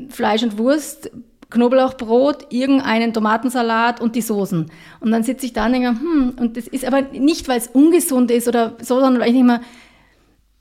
Fleisch 0.08 0.42
und 0.42 0.58
Wurst, 0.58 1.10
Knoblauchbrot, 1.50 2.46
irgendeinen 2.50 3.12
Tomatensalat 3.12 4.00
und 4.00 4.14
die 4.14 4.22
Soßen. 4.22 4.70
Und 5.00 5.10
dann 5.10 5.24
sitze 5.24 5.46
ich 5.46 5.52
da 5.52 5.66
und 5.66 5.72
denke, 5.72 5.88
hm, 5.88 6.34
und 6.38 6.56
das 6.56 6.68
ist 6.68 6.84
aber 6.84 7.02
nicht, 7.02 7.48
weil 7.48 7.58
es 7.58 7.66
ungesund 7.66 8.30
ist 8.30 8.48
oder 8.48 8.76
so, 8.80 9.00
sondern 9.00 9.20
weil 9.20 9.28
ich 9.28 9.34
nicht 9.34 9.44
mal, 9.44 9.60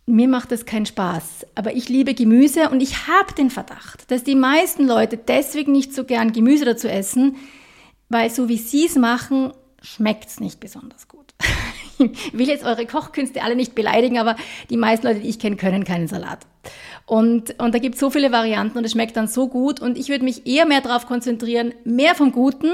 mir 0.10 0.28
macht 0.28 0.52
das 0.52 0.66
keinen 0.66 0.86
Spaß. 0.86 1.46
Aber 1.56 1.76
ich 1.76 1.90
liebe 1.90 2.14
Gemüse 2.14 2.70
und 2.70 2.82
ich 2.82 3.08
habe 3.08 3.34
den 3.34 3.50
Verdacht, 3.50 4.12
dass 4.12 4.24
die 4.24 4.36
meisten 4.36 4.88
Leute 4.88 5.18
deswegen 5.18 5.72
nicht 5.72 5.94
so 5.94 6.04
gern 6.04 6.34
Gemüse 6.34 6.66
dazu 6.66 6.88
essen, 6.88 7.38
weil 8.10 8.30
so 8.30 8.50
wie 8.50 8.58
sie 8.58 8.86
es 8.86 8.96
machen, 8.96 9.54
schmeckt 9.82 10.30
es 10.30 10.40
nicht 10.40 10.60
besonders 10.60 11.08
gut. 11.08 11.34
ich 12.00 12.38
will 12.38 12.48
jetzt 12.48 12.66
eure 12.66 12.86
Kochkünste 12.86 13.44
alle 13.44 13.56
nicht 13.56 13.76
beleidigen, 13.76 14.18
aber 14.18 14.36
die 14.70 14.78
meisten 14.78 15.08
Leute, 15.08 15.20
die 15.20 15.30
ich 15.30 15.40
kenne, 15.40 15.56
können 15.56 15.84
keinen 15.84 16.08
Salat. 16.08 16.46
Und, 17.06 17.60
und 17.60 17.74
da 17.74 17.80
gibt 17.80 17.96
es 17.96 18.02
so 18.02 18.10
viele 18.10 18.32
Varianten 18.32 18.78
und 18.78 18.84
es 18.84 18.92
schmeckt 18.92 19.18
dann 19.18 19.28
so 19.28 19.48
gut. 19.48 19.80
Und 19.80 19.98
ich 19.98 20.10
würde 20.10 20.24
mich 20.24 20.46
eher 20.46 20.66
mehr 20.66 20.82
darauf 20.82 21.08
konzentrieren, 21.08 21.74
mehr 21.84 22.14
vom 22.14 22.32
Guten 22.32 22.74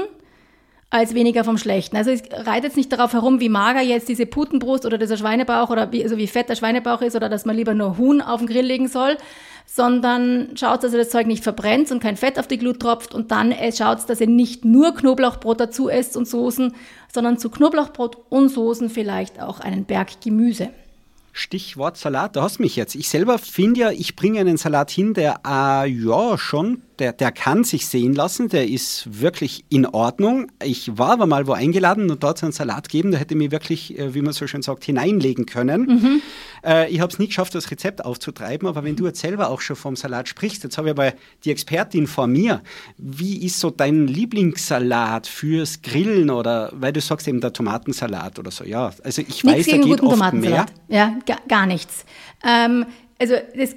als 0.88 1.14
weniger 1.14 1.42
vom 1.42 1.58
Schlechten. 1.58 1.96
Also 1.96 2.10
ich 2.10 2.22
reite 2.32 2.68
jetzt 2.68 2.76
nicht 2.76 2.92
darauf 2.92 3.12
herum, 3.12 3.40
wie 3.40 3.48
mager 3.48 3.80
jetzt 3.80 4.08
diese 4.08 4.24
Putenbrust 4.24 4.86
oder 4.86 4.98
dieser 4.98 5.16
Schweinebauch 5.16 5.70
oder 5.70 5.90
wie, 5.90 6.02
also 6.02 6.16
wie 6.16 6.28
fett 6.28 6.48
der 6.48 6.54
Schweinebauch 6.54 7.02
ist 7.02 7.16
oder 7.16 7.28
dass 7.28 7.44
man 7.44 7.56
lieber 7.56 7.74
nur 7.74 7.98
Huhn 7.98 8.20
auf 8.20 8.38
den 8.38 8.46
Grill 8.46 8.64
legen 8.64 8.86
soll, 8.86 9.16
sondern 9.66 10.56
schaut, 10.56 10.84
dass 10.84 10.92
ihr 10.92 10.98
das 10.98 11.10
Zeug 11.10 11.26
nicht 11.26 11.42
verbrennt 11.42 11.90
und 11.90 12.00
kein 12.00 12.16
Fett 12.16 12.38
auf 12.38 12.46
die 12.46 12.58
Glut 12.58 12.78
tropft 12.78 13.14
und 13.14 13.32
dann 13.32 13.52
schaut, 13.76 14.08
dass 14.08 14.20
ihr 14.20 14.28
nicht 14.28 14.64
nur 14.64 14.94
Knoblauchbrot 14.94 15.60
dazu 15.60 15.88
esst 15.88 16.16
und 16.16 16.28
Soßen, 16.28 16.72
sondern 17.12 17.38
zu 17.38 17.50
Knoblauchbrot 17.50 18.16
und 18.28 18.48
Soßen 18.48 18.88
vielleicht 18.88 19.40
auch 19.40 19.58
einen 19.58 19.86
Berg 19.86 20.20
Gemüse. 20.22 20.70
Stichwort 21.32 21.98
Salat, 21.98 22.36
da 22.36 22.42
hast 22.42 22.60
mich 22.60 22.76
jetzt. 22.76 22.94
Ich 22.94 23.08
selber 23.08 23.38
finde 23.38 23.80
ja, 23.80 23.90
ich 23.90 24.16
bringe 24.16 24.40
einen 24.40 24.56
Salat 24.56 24.90
hin, 24.90 25.12
der 25.12 25.40
äh, 25.46 25.86
ja 25.90 26.38
schon 26.38 26.82
der, 26.98 27.12
der 27.12 27.32
kann 27.32 27.64
sich 27.64 27.86
sehen 27.86 28.14
lassen, 28.14 28.48
der 28.48 28.68
ist 28.68 29.20
wirklich 29.20 29.64
in 29.68 29.86
Ordnung. 29.86 30.50
Ich 30.62 30.98
war 30.98 31.10
aber 31.10 31.26
mal 31.26 31.46
wo 31.46 31.52
eingeladen 31.52 32.10
und 32.10 32.22
dort 32.22 32.38
so 32.38 32.46
einen 32.46 32.52
Salat 32.52 32.88
geben, 32.88 33.10
da 33.10 33.18
hätte 33.18 33.34
mir 33.34 33.50
wirklich, 33.50 33.98
äh, 33.98 34.14
wie 34.14 34.22
man 34.22 34.32
so 34.32 34.46
schön 34.46 34.62
sagt, 34.62 34.84
hineinlegen 34.84 35.46
können. 35.46 35.82
Mhm. 35.82 36.22
Äh, 36.64 36.90
ich 36.90 37.00
habe 37.00 37.12
es 37.12 37.18
nie 37.18 37.26
geschafft, 37.26 37.54
das 37.54 37.70
Rezept 37.70 38.04
aufzutreiben, 38.04 38.68
aber 38.68 38.84
wenn 38.84 38.96
du 38.96 39.06
jetzt 39.06 39.20
selber 39.20 39.50
auch 39.50 39.60
schon 39.60 39.76
vom 39.76 39.96
Salat 39.96 40.28
sprichst, 40.28 40.64
jetzt 40.64 40.78
habe 40.78 40.88
ich 40.88 40.92
aber 40.92 41.12
die 41.44 41.50
Expertin 41.50 42.06
vor 42.06 42.26
mir. 42.26 42.62
Wie 42.96 43.44
ist 43.44 43.60
so 43.60 43.70
dein 43.70 44.06
Lieblingssalat 44.06 45.26
fürs 45.26 45.82
Grillen 45.82 46.30
oder, 46.30 46.72
weil 46.74 46.92
du 46.92 47.00
sagst 47.00 47.28
eben 47.28 47.40
der 47.40 47.52
Tomatensalat 47.52 48.38
oder 48.38 48.50
so, 48.50 48.64
ja. 48.64 48.92
Also 49.02 49.22
ich 49.22 49.44
nichts 49.44 49.44
weiß, 49.44 49.66
da 49.66 49.76
geht 49.78 50.00
oft 50.02 50.32
mehr. 50.32 50.66
Ja, 50.88 51.16
gar, 51.26 51.40
gar 51.48 51.66
nichts. 51.66 52.04
Ähm, 52.46 52.86
also 53.18 53.34
das 53.56 53.74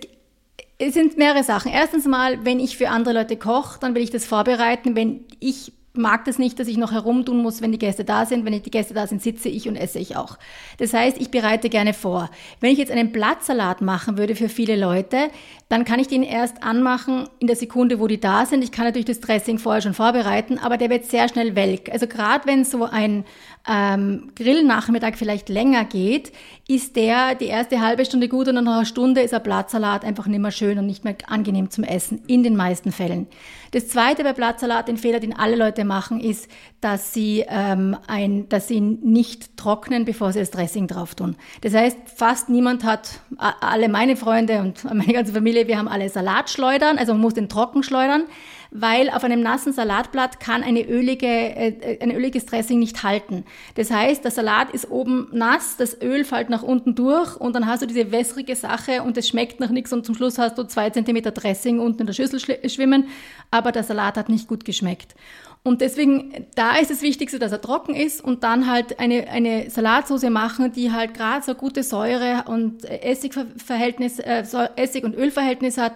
es 0.80 0.94
sind 0.94 1.18
mehrere 1.18 1.44
Sachen. 1.44 1.72
Erstens 1.72 2.06
mal, 2.06 2.44
wenn 2.46 2.60
ich 2.60 2.78
für 2.78 2.90
andere 2.90 3.14
Leute 3.14 3.38
koche, 3.38 3.80
dann 3.80 3.94
will 3.96 4.02
ich 4.02 4.12
das 4.12 4.26
vorbereiten. 4.26 4.96
Wenn 4.96 5.26
ich 5.40 5.74
mag 5.94 6.26
das 6.26 6.38
nicht, 6.38 6.60
dass 6.60 6.68
ich 6.68 6.78
noch 6.78 6.92
herumtun 6.92 7.42
muss, 7.42 7.62
wenn 7.62 7.72
die 7.72 7.80
Gäste 7.80 8.04
da 8.04 8.26
sind. 8.26 8.46
Wenn 8.46 8.54
die 8.54 8.72
Gäste 8.72 8.94
da 8.94 9.08
sind, 9.08 9.22
sitze 9.22 9.50
ich 9.50 9.68
und 9.68 9.76
esse 9.76 10.00
ich 10.00 10.16
auch. 10.16 10.38
Das 10.78 10.94
heißt, 10.94 11.20
ich 11.20 11.32
bereite 11.32 11.70
gerne 11.70 11.94
vor. 11.94 12.30
Wenn 12.60 12.72
ich 12.72 12.78
jetzt 12.78 12.92
einen 12.92 13.12
Blattsalat 13.12 13.82
machen 13.82 14.18
würde 14.18 14.36
für 14.36 14.50
viele 14.50 14.76
Leute, 14.76 15.30
dann 15.68 15.86
kann 15.86 16.00
ich 16.00 16.08
den 16.08 16.24
erst 16.24 16.64
anmachen 16.64 17.28
in 17.40 17.48
der 17.48 17.56
Sekunde, 17.56 18.00
wo 18.00 18.08
die 18.08 18.20
da 18.20 18.46
sind. 18.46 18.64
Ich 18.64 18.72
kann 18.72 18.86
natürlich 18.86 19.06
das 19.06 19.20
Dressing 19.20 19.60
vorher 19.60 19.82
schon 19.82 19.94
vorbereiten, 19.94 20.60
aber 20.60 20.78
der 20.78 20.90
wird 20.90 21.06
sehr 21.06 21.28
schnell 21.28 21.56
welk. 21.56 21.92
Also 21.92 22.08
gerade 22.08 22.46
wenn 22.46 22.64
so 22.64 22.86
ein 22.86 23.26
ähm, 23.68 24.32
Grillnachmittag 24.36 25.16
vielleicht 25.16 25.50
länger 25.50 25.86
geht, 25.86 26.32
ist 26.68 26.96
der 26.96 27.36
die 27.36 27.46
erste 27.46 27.82
halbe 27.82 28.06
Stunde 28.06 28.30
gut 28.30 28.48
und 28.48 28.56
nach 28.56 28.62
einer 28.62 28.86
Stunde 28.86 29.22
ist 29.22 29.34
ein 29.34 29.44
Blattsalat 29.44 30.06
einfach 30.06 30.28
nicht 30.28 30.40
mehr 30.40 30.52
schön 30.52 30.80
und 30.80 30.86
nicht 30.86 31.04
mehr 31.04 31.16
angenehm 31.28 31.70
zum 31.70 31.84
Essen, 31.84 32.22
in 32.28 32.44
den 32.44 32.56
meisten 32.56 32.92
Fällen. 32.92 33.28
Das 33.72 33.88
zweite 33.88 34.24
bei 34.24 34.34
Blattsalat, 34.34 34.88
den 34.88 34.98
Fehler, 34.98 35.20
den 35.20 35.36
alle 35.36 35.56
Leute 35.56 35.86
machen, 35.86 36.20
ist, 36.20 36.50
dass 36.82 37.14
sie, 37.14 37.46
ähm, 37.48 37.96
ein, 38.08 38.50
dass 38.50 38.68
sie 38.68 38.82
nicht 38.82 39.58
trocknen, 39.58 40.06
bevor 40.06 40.34
sie 40.34 40.40
das 40.40 40.52
Dressing 40.52 40.88
drauf 40.88 41.16
tun. 41.16 41.36
Das 41.62 41.74
heißt, 41.74 41.98
fast 42.16 42.50
niemand 42.50 42.84
hat, 42.84 43.22
alle 43.38 43.90
meine 43.90 44.16
Freunde 44.16 44.60
und 44.60 44.84
meine 44.94 45.14
ganze 45.14 45.34
Familie, 45.34 45.68
wir 45.68 45.78
haben 45.78 45.88
alle 45.88 46.10
Salatschleudern, 46.10 46.98
also 46.98 47.14
man 47.14 47.22
muss 47.22 47.34
den 47.34 47.50
trocken 47.50 47.84
schleudern 47.84 48.24
weil 48.72 49.10
auf 49.10 49.24
einem 49.24 49.42
nassen 49.42 49.74
Salatblatt 49.74 50.40
kann 50.40 50.64
eine 50.64 50.88
ölige, 50.88 51.28
äh, 51.28 51.98
ein 52.02 52.12
öliges 52.12 52.46
Dressing 52.46 52.80
nicht 52.80 53.04
halten. 53.04 53.46
Das 53.76 53.92
heißt, 53.92 54.24
der 54.24 54.32
Salat 54.32 54.72
ist 54.72 54.92
oben 54.92 55.28
nass, 55.32 55.78
das 55.78 56.02
Öl 56.02 56.24
fällt 56.24 56.50
nach 56.50 56.64
unten 56.64 56.96
durch 56.96 57.36
und 57.36 57.56
dann 57.56 57.66
hast 57.66 57.82
du 57.82 57.88
diese 57.88 58.12
wässrige 58.12 58.56
Sache 58.56 59.04
und 59.04 59.18
es 59.18 59.28
schmeckt 59.28 59.60
nach 59.60 59.70
nichts 59.70 59.92
und 59.92 60.06
zum 60.06 60.16
Schluss 60.16 60.38
hast 60.38 60.58
du 60.58 60.64
zwei 60.64 60.90
Zentimeter 60.90 61.32
Dressing 61.32 61.80
unten 61.80 62.02
in 62.02 62.08
der 62.08 62.14
Schüssel 62.14 62.40
schwimmen, 62.40 63.08
aber 63.52 63.72
der 63.72 63.84
Salat 63.84 64.18
hat 64.18 64.30
nicht 64.30 64.48
gut 64.48 64.66
geschmeckt. 64.66 65.16
Und 65.62 65.82
deswegen, 65.82 66.48
da 66.56 66.78
ist 66.78 66.90
es 66.90 67.02
Wichtigste, 67.02 67.38
dass 67.38 67.52
er 67.52 67.62
trocken 67.62 67.94
ist 67.94 68.24
und 68.24 68.44
dann 68.44 68.72
halt 68.72 68.98
eine, 69.00 69.28
eine 69.28 69.70
Salatsauce 69.70 70.30
machen, 70.30 70.72
die 70.72 70.92
halt 70.92 71.14
gerade 71.14 71.44
so 71.44 71.54
gute 71.54 71.84
Säure 71.84 72.46
und 72.48 72.86
Essigverhältnis, 72.86 74.20
äh, 74.20 74.44
Essig- 74.78 75.04
und 75.04 75.16
Ölverhältnis 75.16 75.78
hat, 75.78 75.94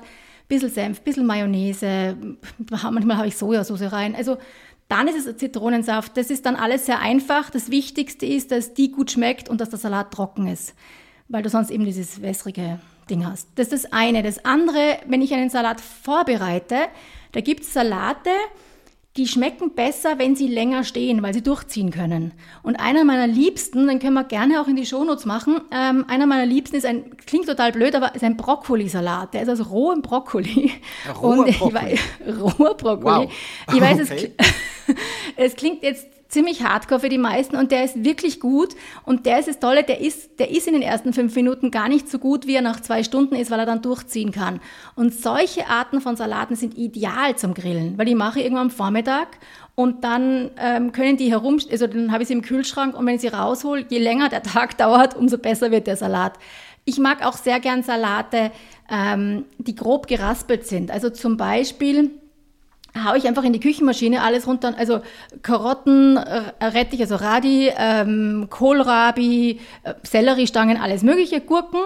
bisschen 0.53 0.69
Senf, 0.69 1.01
bisschen 1.01 1.25
Mayonnaise, 1.25 2.15
manchmal 2.69 3.17
habe 3.17 3.27
ich 3.27 3.37
Sojasauce 3.37 3.91
rein. 3.91 4.15
Also 4.15 4.37
dann 4.87 5.07
ist 5.07 5.27
es 5.27 5.37
Zitronensaft. 5.37 6.15
Das 6.17 6.29
ist 6.29 6.45
dann 6.45 6.55
alles 6.55 6.85
sehr 6.85 6.99
einfach. 6.99 7.49
Das 7.49 7.71
Wichtigste 7.71 8.25
ist, 8.25 8.51
dass 8.51 8.73
die 8.73 8.91
gut 8.91 9.11
schmeckt 9.11 9.49
und 9.49 9.59
dass 9.61 9.69
der 9.69 9.79
Salat 9.79 10.11
trocken 10.11 10.47
ist, 10.47 10.75
weil 11.29 11.41
du 11.41 11.49
sonst 11.49 11.71
eben 11.71 11.85
dieses 11.85 12.21
wässrige 12.21 12.79
Ding 13.09 13.25
hast. 13.25 13.47
Das 13.55 13.67
ist 13.69 13.85
das 13.85 13.93
eine. 13.93 14.23
Das 14.23 14.45
andere, 14.45 14.99
wenn 15.07 15.21
ich 15.21 15.33
einen 15.33 15.49
Salat 15.49 15.81
vorbereite, 15.81 16.75
da 17.31 17.41
gibt 17.41 17.63
es 17.63 17.73
Salate, 17.73 18.29
die 19.15 19.27
schmecken 19.27 19.75
besser, 19.75 20.17
wenn 20.17 20.35
sie 20.35 20.47
länger 20.47 20.83
stehen, 20.83 21.21
weil 21.21 21.35
sie 21.35 21.43
durchziehen 21.43 21.91
können. 21.91 22.33
Und 22.63 22.77
einer 22.77 23.03
meiner 23.03 23.27
Liebsten, 23.27 23.85
den 23.87 23.99
können 23.99 24.15
wir 24.15 24.23
gerne 24.23 24.59
auch 24.59 24.67
in 24.67 24.75
die 24.75 24.87
Shownotes 24.87 25.25
machen, 25.25 25.61
ähm, 25.71 26.05
einer 26.07 26.25
meiner 26.25 26.47
Liebsten 26.47 26.75
ist 26.77 26.85
ein, 26.85 27.15
klingt 27.27 27.45
total 27.47 27.71
blöd, 27.71 27.93
aber 27.95 28.15
ist 28.15 28.23
ein 28.23 28.37
Brokkolisalat. 28.37 29.35
Der 29.35 29.43
ist 29.43 29.49
aus 29.49 29.69
rohem 29.69 30.01
Brokkoli. 30.01 30.71
Roher 31.21 31.45
Brokkoli. 31.45 31.73
weiß- 31.75 31.99
roher 32.59 32.73
Brokkoli. 32.75 33.25
Wow. 33.27 33.31
Ich 33.75 33.81
weiß, 33.81 33.99
es, 33.99 34.11
Okay. 34.11 34.31
kli- 34.87 34.95
es 35.37 35.55
klingt 35.55 35.83
jetzt 35.83 36.07
ziemlich 36.33 36.63
hardcore 36.63 37.01
für 37.01 37.09
die 37.09 37.17
meisten 37.17 37.55
und 37.55 37.71
der 37.71 37.85
ist 37.85 38.03
wirklich 38.03 38.39
gut 38.39 38.75
und 39.05 39.25
der 39.25 39.39
ist 39.39 39.47
das 39.47 39.59
Tolle, 39.59 39.83
der 39.83 40.01
ist, 40.01 40.39
der 40.39 40.49
ist 40.49 40.67
in 40.67 40.73
den 40.73 40.81
ersten 40.81 41.13
fünf 41.13 41.35
Minuten 41.35 41.71
gar 41.71 41.87
nicht 41.87 42.09
so 42.09 42.17
gut, 42.17 42.47
wie 42.47 42.55
er 42.55 42.61
nach 42.61 42.81
zwei 42.81 43.03
Stunden 43.03 43.35
ist, 43.35 43.51
weil 43.51 43.59
er 43.59 43.65
dann 43.65 43.81
durchziehen 43.81 44.31
kann. 44.31 44.59
Und 44.95 45.13
solche 45.13 45.67
Arten 45.67 46.01
von 46.01 46.15
Salaten 46.15 46.55
sind 46.55 46.77
ideal 46.77 47.35
zum 47.37 47.53
Grillen, 47.53 47.97
weil 47.97 48.07
die 48.07 48.15
mache 48.15 48.39
ich 48.39 48.45
irgendwann 48.45 48.65
am 48.65 48.71
Vormittag 48.71 49.37
und 49.75 50.03
dann 50.03 50.49
ähm, 50.57 50.91
können 50.91 51.17
die 51.17 51.31
herum, 51.31 51.59
also 51.71 51.87
dann 51.87 52.11
habe 52.11 52.23
ich 52.23 52.27
sie 52.27 52.33
im 52.33 52.41
Kühlschrank 52.41 52.97
und 52.97 53.05
wenn 53.05 53.15
ich 53.15 53.21
sie 53.21 53.27
raushol, 53.27 53.85
je 53.89 53.99
länger 53.99 54.29
der 54.29 54.43
Tag 54.43 54.77
dauert, 54.79 55.15
umso 55.15 55.37
besser 55.37 55.71
wird 55.71 55.87
der 55.87 55.97
Salat. 55.97 56.33
Ich 56.85 56.97
mag 56.97 57.25
auch 57.25 57.37
sehr 57.37 57.59
gern 57.59 57.83
Salate, 57.83 58.51
ähm, 58.89 59.45
die 59.57 59.75
grob 59.75 60.07
geraspelt 60.07 60.67
sind. 60.67 60.91
Also 60.91 61.09
zum 61.09 61.37
Beispiel 61.37 62.11
haue 62.95 63.17
ich 63.17 63.27
einfach 63.27 63.43
in 63.43 63.53
die 63.53 63.59
Küchenmaschine 63.59 64.21
alles 64.21 64.47
runter, 64.47 64.75
also 64.77 65.01
Karotten, 65.41 66.17
äh, 66.17 66.65
Rettich, 66.65 67.01
also 67.01 67.15
Radi, 67.15 67.71
ähm, 67.75 68.47
Kohlrabi, 68.49 69.59
äh, 69.83 69.93
Selleriestangen, 70.03 70.77
alles 70.77 71.03
mögliche, 71.03 71.41
Gurken 71.41 71.81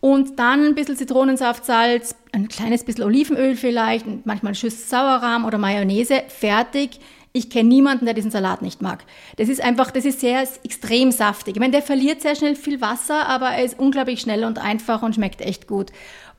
und 0.00 0.38
dann 0.38 0.64
ein 0.64 0.74
bisschen 0.74 0.96
Zitronensaft, 0.96 1.64
Salz, 1.64 2.14
ein 2.32 2.48
kleines 2.48 2.84
bisschen 2.84 3.04
Olivenöl 3.04 3.56
vielleicht, 3.56 4.06
manchmal 4.24 4.52
ein 4.52 4.56
Schuss 4.56 4.88
Sauerrahm 4.88 5.44
oder 5.44 5.58
Mayonnaise, 5.58 6.22
fertig. 6.28 7.00
Ich 7.32 7.50
kenne 7.50 7.68
niemanden, 7.68 8.06
der 8.06 8.14
diesen 8.14 8.30
Salat 8.30 8.62
nicht 8.62 8.80
mag. 8.80 9.04
Das 9.36 9.50
ist 9.50 9.60
einfach, 9.62 9.90
das 9.90 10.06
ist 10.06 10.20
sehr 10.20 10.42
extrem 10.64 11.12
saftig. 11.12 11.56
Ich 11.56 11.60
meine, 11.60 11.72
der 11.72 11.82
verliert 11.82 12.22
sehr 12.22 12.34
schnell 12.34 12.56
viel 12.56 12.80
Wasser, 12.80 13.26
aber 13.26 13.50
er 13.50 13.62
ist 13.62 13.78
unglaublich 13.78 14.22
schnell 14.22 14.44
und 14.44 14.58
einfach 14.58 15.02
und 15.02 15.14
schmeckt 15.14 15.42
echt 15.42 15.66
gut. 15.66 15.90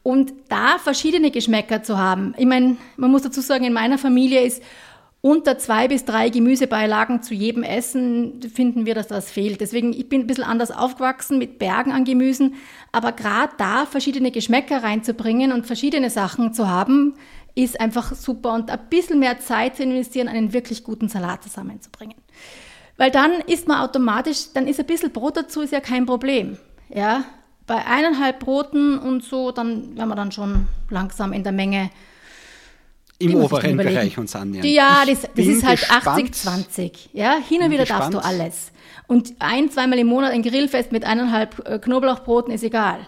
Und 0.04 0.34
da 0.50 0.77
verschiedene 0.77 1.32
Geschmäcker 1.32 1.84
zu 1.84 1.98
haben. 1.98 2.34
Ich 2.38 2.46
meine, 2.46 2.77
man 2.96 3.12
muss 3.12 3.24
dazu 3.24 3.42
sagen, 3.42 3.66
in 3.66 3.74
meiner 3.74 3.98
Familie 3.98 4.42
ist 4.42 4.63
unter 5.22 5.58
zwei 5.58 5.88
bis 5.88 6.06
drei 6.06 6.30
Gemüsebeilagen 6.30 7.22
zu 7.22 7.34
jedem 7.34 7.63
Essen 7.63 8.42
finden 8.54 8.86
wir, 8.86 8.96
dass 8.96 9.08
das 9.08 9.32
fehlt. 9.32 9.60
Deswegen, 9.60 9.92
ich 9.92 10.08
bin 10.08 10.22
ein 10.22 10.27
bisschen 10.27 10.44
anders 10.44 10.72
aufgewachsen 10.72 11.38
mit 11.38 11.60
Bergen 11.60 11.92
an 11.92 12.06
Gemüsen. 12.06 12.56
Aber 12.92 13.12
gerade 13.12 13.54
da 13.58 13.86
verschiedene 13.86 14.32
Geschmäcker 14.32 14.84
reinzubringen 14.84 15.51
und 15.51 15.66
verschiedene 15.66 16.10
Sachen 16.10 16.54
zu 16.54 16.70
haben, 16.70 17.16
ist 17.56 17.82
einfach 17.82 18.13
super. 18.13 18.54
Und 18.54 18.70
ein 18.70 18.80
bisschen 18.89 19.20
mehr 19.20 19.39
Zeit 19.39 19.75
zu 19.75 19.84
investieren, 19.84 20.27
einen 20.27 20.54
wirklich 20.54 20.84
guten 20.84 21.10
Salat 21.10 21.44
zusammenzubringen. 21.44 22.16
Weil 22.98 23.12
dann 23.12 23.32
ist 23.48 23.68
man 23.68 23.82
automatisch, 23.82 24.54
dann 24.54 24.68
ist 24.68 24.80
ein 24.80 24.86
bisschen 24.86 25.12
Brot 25.12 25.38
dazu, 25.38 25.62
ist 25.62 25.74
ja 25.74 25.80
kein 25.82 26.06
Problem. 26.06 26.58
Ja, 26.89 27.25
bei 27.67 27.86
eineinhalb 27.86 28.39
Broten 28.39 28.97
und 28.97 29.24
so, 29.24 29.51
dann 29.51 29.95
werden 29.97 30.09
wir 30.09 30.15
dann 30.15 30.31
schon 30.31 30.67
langsam 30.89 31.33
in 31.33 31.43
der 31.43 31.51
Menge. 31.51 31.89
Im 33.19 33.36
oberen. 33.36 33.77
Bereich 33.77 34.17
uns 34.17 34.36
annähern. 34.36 34.65
Ja, 34.65 35.03
das, 35.05 35.21
das 35.36 35.45
ist 35.45 35.65
halt 35.65 35.79
gespannt. 35.79 36.36
80-20. 36.36 36.91
Ja, 37.13 37.38
hin 37.38 37.62
und 37.63 37.71
wieder 37.71 37.86
darfst 37.86 38.13
du 38.13 38.17
gespannt. 38.17 38.41
alles. 38.41 38.71
Und 39.07 39.33
ein, 39.39 39.71
zweimal 39.71 39.97
im 40.00 40.07
Monat 40.07 40.31
ein 40.33 40.43
Grillfest 40.43 40.91
mit 40.91 41.03
eineinhalb 41.03 41.67
äh, 41.67 41.79
Knoblauchbroten 41.79 42.53
ist 42.53 42.63
egal. 42.63 43.00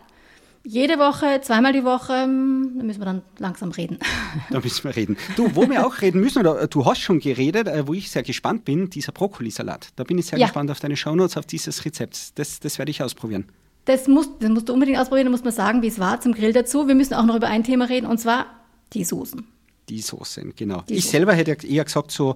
Jede 0.63 0.97
Woche, 0.99 1.39
zweimal 1.41 1.73
die 1.73 1.83
Woche, 1.83 2.23
hm, 2.23 2.73
da 2.77 2.83
müssen 2.83 2.99
wir 3.01 3.05
dann 3.05 3.21
langsam 3.37 3.71
reden. 3.71 3.97
Da 4.49 4.59
müssen 4.59 4.83
wir 4.83 4.95
reden. 4.95 5.15
Du, 5.35 5.55
wo 5.55 5.69
wir 5.69 5.85
auch 5.85 6.01
reden 6.01 6.21
müssen, 6.21 6.39
oder 6.39 6.67
du 6.67 6.85
hast 6.85 6.99
schon 6.99 7.19
geredet, 7.19 7.67
äh, 7.67 7.87
wo 7.87 7.93
ich 7.93 8.09
sehr 8.11 8.23
gespannt 8.23 8.65
bin, 8.65 8.89
dieser 8.89 9.11
Brokkolisalat. 9.11 9.89
Da 9.95 10.03
bin 10.03 10.17
ich 10.17 10.25
sehr 10.25 10.39
Ja. 10.39 10.47
gespannt 10.47 10.69
auf 10.71 10.79
deine 10.79 10.97
Shownotes, 10.97 11.37
auf 11.37 11.45
dieses 11.45 11.85
Rezept. 11.85 12.37
Das, 12.39 12.59
das 12.59 12.77
werde 12.79 12.89
ich 12.91 13.01
ausprobieren. 13.03 13.45
Das 13.86 14.07
musst, 14.07 14.31
das 14.39 14.50
musst 14.50 14.69
du 14.69 14.74
unbedingt 14.74 15.00
ausprobieren, 15.00 15.25
da 15.25 15.31
muss 15.31 15.43
man 15.43 15.53
sagen, 15.53 15.81
wie 15.81 15.88
es 15.88 16.00
war 16.00 16.21
zum 16.21 16.33
Grill 16.33 16.53
dazu. 16.53 16.88
Wir 16.88 16.95
müssen 16.95 17.13
auch 17.13 17.25
noch 17.25 17.36
über 17.36 17.48
ein 17.48 17.63
Thema 17.63 17.86
reden, 17.86 18.05
und 18.05 18.19
zwar 18.19 18.45
die 18.93 19.03
Soßen. 19.03 19.45
Die 19.89 20.01
Soßen, 20.01 20.53
genau. 20.55 20.83
Die 20.88 20.95
ich 20.95 21.05
Soße. 21.05 21.12
selber 21.12 21.33
hätte 21.33 21.57
eher 21.65 21.83
gesagt, 21.83 22.12
so 22.12 22.36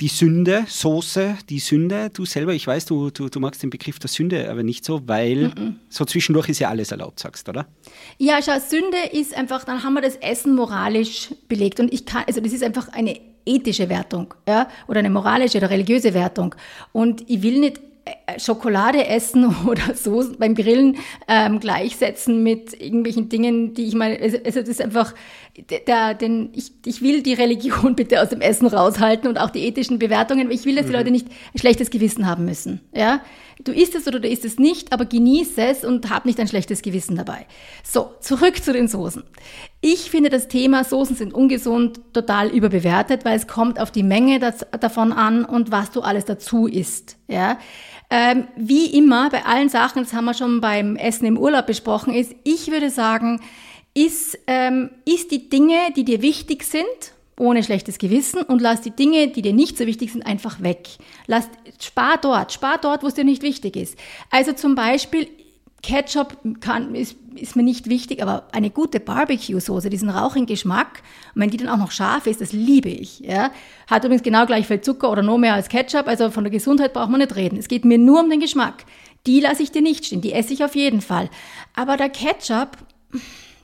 die 0.00 0.08
Sünde, 0.08 0.64
Soße, 0.68 1.36
die 1.48 1.58
Sünde. 1.58 2.10
Du 2.10 2.24
selber, 2.24 2.54
ich 2.54 2.66
weiß, 2.66 2.86
du, 2.86 3.10
du, 3.10 3.28
du 3.28 3.40
magst 3.40 3.62
den 3.62 3.70
Begriff 3.70 3.98
der 3.98 4.08
Sünde 4.08 4.48
aber 4.50 4.62
nicht 4.62 4.84
so, 4.84 5.06
weil 5.06 5.52
so 5.88 6.04
zwischendurch 6.04 6.48
ist 6.48 6.60
ja 6.60 6.68
alles 6.68 6.92
erlaubt, 6.92 7.18
sagst 7.20 7.48
du, 7.48 7.50
oder? 7.50 7.66
Ja, 8.18 8.38
schau, 8.42 8.58
Sünde 8.60 8.98
ist 9.12 9.36
einfach, 9.36 9.64
dann 9.64 9.82
haben 9.82 9.94
wir 9.94 10.02
das 10.02 10.16
Essen 10.16 10.54
moralisch 10.54 11.30
belegt. 11.48 11.80
Und 11.80 11.92
ich 11.92 12.06
kann, 12.06 12.24
also 12.26 12.40
das 12.40 12.52
ist 12.52 12.62
einfach 12.62 12.88
eine 12.88 13.20
ethische 13.44 13.88
Wertung, 13.88 14.34
ja, 14.46 14.68
oder 14.86 15.00
eine 15.00 15.10
moralische 15.10 15.58
oder 15.58 15.70
religiöse 15.70 16.14
Wertung. 16.14 16.54
Und 16.92 17.28
ich 17.28 17.42
will 17.42 17.58
nicht 17.58 17.80
Schokolade 18.38 19.06
essen 19.06 19.54
oder 19.66 19.94
so 19.94 20.24
beim 20.38 20.54
Grillen 20.54 20.96
ähm, 21.26 21.60
gleichsetzen 21.60 22.42
mit 22.42 22.80
irgendwelchen 22.80 23.28
Dingen, 23.28 23.74
die 23.74 23.86
ich 23.86 23.94
mal, 23.94 24.16
also, 24.20 24.38
also 24.44 24.60
das 24.60 24.68
ist 24.68 24.82
einfach, 24.82 25.14
der, 25.86 26.14
den, 26.14 26.50
ich, 26.54 26.72
ich 26.84 27.02
will 27.02 27.22
die 27.22 27.34
Religion 27.34 27.94
bitte 27.96 28.22
aus 28.22 28.28
dem 28.28 28.40
Essen 28.40 28.66
raushalten 28.66 29.28
und 29.28 29.38
auch 29.38 29.50
die 29.50 29.64
ethischen 29.64 29.98
Bewertungen. 29.98 30.50
Ich 30.50 30.64
will, 30.64 30.76
dass 30.76 30.86
die 30.86 30.92
Leute 30.92 31.10
nicht 31.10 31.28
ein 31.54 31.58
schlechtes 31.58 31.90
Gewissen 31.90 32.26
haben 32.26 32.44
müssen. 32.44 32.80
Ja, 32.94 33.20
du 33.64 33.72
isst 33.72 33.94
es 33.94 34.06
oder 34.06 34.20
du 34.20 34.28
isst 34.28 34.44
es 34.44 34.58
nicht, 34.58 34.92
aber 34.92 35.04
genieße 35.04 35.62
es 35.62 35.84
und 35.84 36.10
hab 36.10 36.24
nicht 36.24 36.40
ein 36.40 36.48
schlechtes 36.48 36.82
Gewissen 36.82 37.16
dabei. 37.16 37.46
So, 37.82 38.12
zurück 38.20 38.62
zu 38.62 38.72
den 38.72 38.88
Soßen. 38.88 39.24
Ich 39.80 40.10
finde 40.10 40.30
das 40.30 40.48
Thema 40.48 40.84
Soßen 40.84 41.16
sind 41.16 41.32
ungesund 41.34 42.00
total 42.12 42.48
überbewertet, 42.48 43.24
weil 43.24 43.36
es 43.36 43.46
kommt 43.46 43.80
auf 43.80 43.90
die 43.90 44.02
Menge 44.02 44.38
das, 44.38 44.66
davon 44.80 45.12
an 45.12 45.44
und 45.44 45.70
was 45.70 45.90
du 45.90 46.00
alles 46.00 46.24
dazu 46.24 46.66
isst. 46.66 47.16
Ja. 47.28 47.58
Ähm, 48.10 48.48
wie 48.56 48.86
immer 48.96 49.28
bei 49.30 49.44
allen 49.44 49.68
Sachen, 49.68 50.02
das 50.02 50.12
haben 50.12 50.24
wir 50.24 50.34
schon 50.34 50.60
beim 50.60 50.96
Essen 50.96 51.26
im 51.26 51.36
Urlaub 51.36 51.66
besprochen, 51.66 52.14
ist, 52.14 52.34
ich 52.44 52.70
würde 52.70 52.90
sagen, 52.90 53.40
ist, 53.94 54.38
ähm, 54.46 54.90
ist 55.04 55.30
die 55.30 55.48
Dinge, 55.48 55.76
die 55.94 56.04
dir 56.04 56.22
wichtig 56.22 56.64
sind, 56.64 56.86
ohne 57.38 57.62
schlechtes 57.62 57.98
Gewissen 57.98 58.42
und 58.42 58.60
lass 58.60 58.80
die 58.80 58.90
Dinge, 58.90 59.28
die 59.28 59.42
dir 59.42 59.52
nicht 59.52 59.78
so 59.78 59.86
wichtig 59.86 60.12
sind, 60.12 60.26
einfach 60.26 60.62
weg. 60.62 60.88
Lass, 61.26 61.48
spar 61.80 62.18
dort, 62.20 62.52
spar 62.52 62.78
dort, 62.80 63.02
wo 63.02 63.06
es 63.06 63.14
dir 63.14 63.24
nicht 63.24 63.42
wichtig 63.42 63.76
ist. 63.76 63.96
Also 64.30 64.52
zum 64.52 64.74
Beispiel, 64.74 65.28
Ketchup 65.82 66.36
kann, 66.60 66.94
ist, 66.94 67.16
ist 67.34 67.54
mir 67.54 67.62
nicht 67.62 67.88
wichtig, 67.88 68.20
aber 68.22 68.48
eine 68.52 68.70
gute 68.70 68.98
Barbecue-Soße, 68.98 69.90
diesen 69.90 70.10
rauchigen 70.10 70.46
Geschmack, 70.46 71.02
und 71.34 71.42
wenn 71.42 71.50
die 71.50 71.56
dann 71.56 71.68
auch 71.68 71.76
noch 71.76 71.92
scharf 71.92 72.26
ist, 72.26 72.40
das 72.40 72.52
liebe 72.52 72.88
ich. 72.88 73.20
Ja. 73.20 73.52
Hat 73.86 74.04
übrigens 74.04 74.24
genau 74.24 74.44
gleich 74.44 74.66
viel 74.66 74.80
Zucker 74.80 75.10
oder 75.10 75.22
noch 75.22 75.38
mehr 75.38 75.54
als 75.54 75.68
Ketchup, 75.68 76.08
also 76.08 76.30
von 76.30 76.44
der 76.44 76.50
Gesundheit 76.50 76.92
braucht 76.92 77.10
man 77.10 77.20
nicht 77.20 77.36
reden. 77.36 77.58
Es 77.58 77.68
geht 77.68 77.84
mir 77.84 77.98
nur 77.98 78.20
um 78.20 78.30
den 78.30 78.40
Geschmack. 78.40 78.84
Die 79.26 79.40
lasse 79.40 79.62
ich 79.62 79.70
dir 79.70 79.82
nicht 79.82 80.06
stehen, 80.06 80.20
die 80.20 80.32
esse 80.32 80.52
ich 80.52 80.64
auf 80.64 80.74
jeden 80.74 81.00
Fall. 81.00 81.30
Aber 81.76 81.96
der 81.96 82.08
Ketchup, 82.08 82.76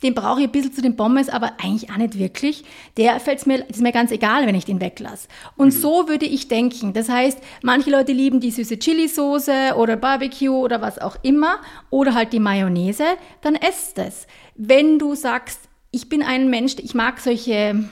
den 0.03 0.15
brauche 0.15 0.41
ich 0.41 0.47
ein 0.47 0.53
bisschen 0.53 0.73
zu 0.73 0.83
den 0.83 0.97
Pommes, 0.97 1.29
aber 1.29 1.53
eigentlich 1.63 1.91
auch 1.91 1.97
nicht 1.97 2.19
wirklich. 2.19 2.65
Der 2.97 3.21
fällt 3.21 3.47
mir, 3.47 3.69
ist 3.69 3.81
mir 3.81 3.93
ganz 3.93 4.11
egal, 4.11 4.47
wenn 4.47 4.55
ich 4.55 4.65
den 4.65 4.81
weglasse. 4.81 5.29
Und 5.57 5.69
mhm. 5.69 5.79
so 5.79 6.09
würde 6.09 6.27
ich 6.27 6.49
denken. 6.49 6.93
Das 6.93 7.09
heißt, 7.09 7.39
manche 7.63 7.91
Leute 7.91 8.13
lieben 8.13 8.41
die 8.41 8.51
süße 8.51 8.79
Chili-Soße 8.79 9.75
oder 9.77 9.97
Barbecue 9.97 10.57
oder 10.57 10.81
was 10.81 10.99
auch 10.99 11.17
immer 11.23 11.59
oder 11.91 12.15
halt 12.15 12.33
die 12.33 12.41
Mayonnaise, 12.41 13.05
dann 13.43 13.55
esst 13.55 13.99
es. 13.99 14.27
Wenn 14.55 14.99
du 14.99 15.15
sagst, 15.15 15.61
ich 15.91 16.09
bin 16.09 16.23
ein 16.23 16.51
Mensch, 16.51 16.77
ich 16.79 16.95
mag 16.95 17.21
solche 17.21 17.89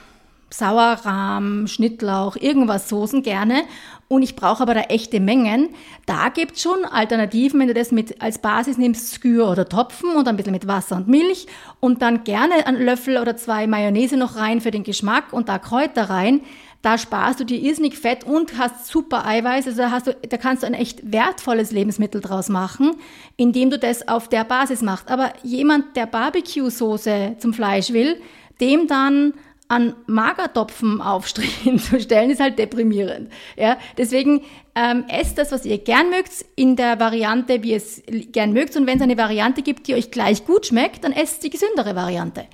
Sauerrahm, 0.53 1.67
Schnittlauch, 1.67 2.35
irgendwas 2.35 2.87
Soßen 2.87 3.23
gerne 3.23 3.63
und 4.07 4.21
ich 4.21 4.35
brauche 4.35 4.61
aber 4.61 4.75
da 4.75 4.81
echte 4.81 5.19
Mengen. 5.19 5.69
Da 6.05 6.29
gibt 6.29 6.55
es 6.55 6.61
schon 6.61 6.85
Alternativen, 6.85 7.59
wenn 7.59 7.67
du 7.67 7.73
das 7.73 7.91
mit 7.91 8.21
als 8.21 8.37
Basis 8.37 8.77
nimmst, 8.77 9.15
Skür 9.15 9.49
oder 9.49 9.67
Topfen 9.67 10.11
und 10.11 10.27
ein 10.27 10.37
bisschen 10.37 10.51
mit 10.53 10.67
Wasser 10.67 10.97
und 10.97 11.07
Milch 11.07 11.47
und 11.79 12.03
dann 12.03 12.23
gerne 12.23 12.67
einen 12.67 12.83
Löffel 12.83 13.17
oder 13.17 13.35
zwei 13.35 13.65
Mayonnaise 13.65 14.15
noch 14.15 14.35
rein 14.35 14.61
für 14.61 14.69
den 14.69 14.83
Geschmack 14.83 15.33
und 15.33 15.49
da 15.49 15.57
Kräuter 15.57 16.09
rein. 16.09 16.41
Da 16.83 16.97
sparst 16.97 17.39
du 17.39 17.45
dir 17.45 17.59
irrsinnig 17.59 17.97
Fett 17.97 18.25
und 18.25 18.57
hast 18.59 18.87
super 18.87 19.25
Eiweiß. 19.25 19.65
Also 19.67 19.81
da, 19.81 19.89
hast 19.89 20.07
du, 20.07 20.15
da 20.29 20.37
kannst 20.37 20.61
du 20.61 20.67
ein 20.67 20.73
echt 20.73 21.11
wertvolles 21.11 21.71
Lebensmittel 21.71 22.21
draus 22.21 22.49
machen, 22.49 22.97
indem 23.37 23.69
du 23.69 23.79
das 23.79 24.07
auf 24.07 24.27
der 24.27 24.43
Basis 24.43 24.81
machst. 24.81 25.09
Aber 25.09 25.31
jemand, 25.43 25.95
der 25.95 26.05
Barbecue-Soße 26.05 27.37
zum 27.39 27.53
Fleisch 27.53 27.93
will, 27.93 28.21
dem 28.59 28.87
dann 28.87 29.33
an 29.73 29.95
Magertopfenaufstrichen 30.05 31.79
zu 31.79 31.99
stellen, 31.99 32.29
ist 32.29 32.39
halt 32.39 32.59
deprimierend. 32.59 33.31
Ja, 33.57 33.77
deswegen 33.97 34.41
ähm, 34.75 35.05
esst 35.07 35.37
das, 35.39 35.51
was 35.51 35.65
ihr 35.65 35.79
gern 35.79 36.11
mögt, 36.11 36.45
in 36.55 36.75
der 36.75 36.99
Variante, 36.99 37.63
wie 37.63 37.71
ihr 37.71 37.77
es 37.77 38.03
gern 38.31 38.53
mögt. 38.53 38.75
Und 38.75 38.85
wenn 38.85 38.97
es 38.97 39.03
eine 39.03 39.17
Variante 39.17 39.63
gibt, 39.63 39.87
die 39.87 39.95
euch 39.95 40.11
gleich 40.11 40.45
gut 40.45 40.67
schmeckt, 40.67 41.03
dann 41.03 41.11
esst 41.11 41.43
die 41.43 41.49
gesündere 41.49 41.95
Variante. 41.95 42.45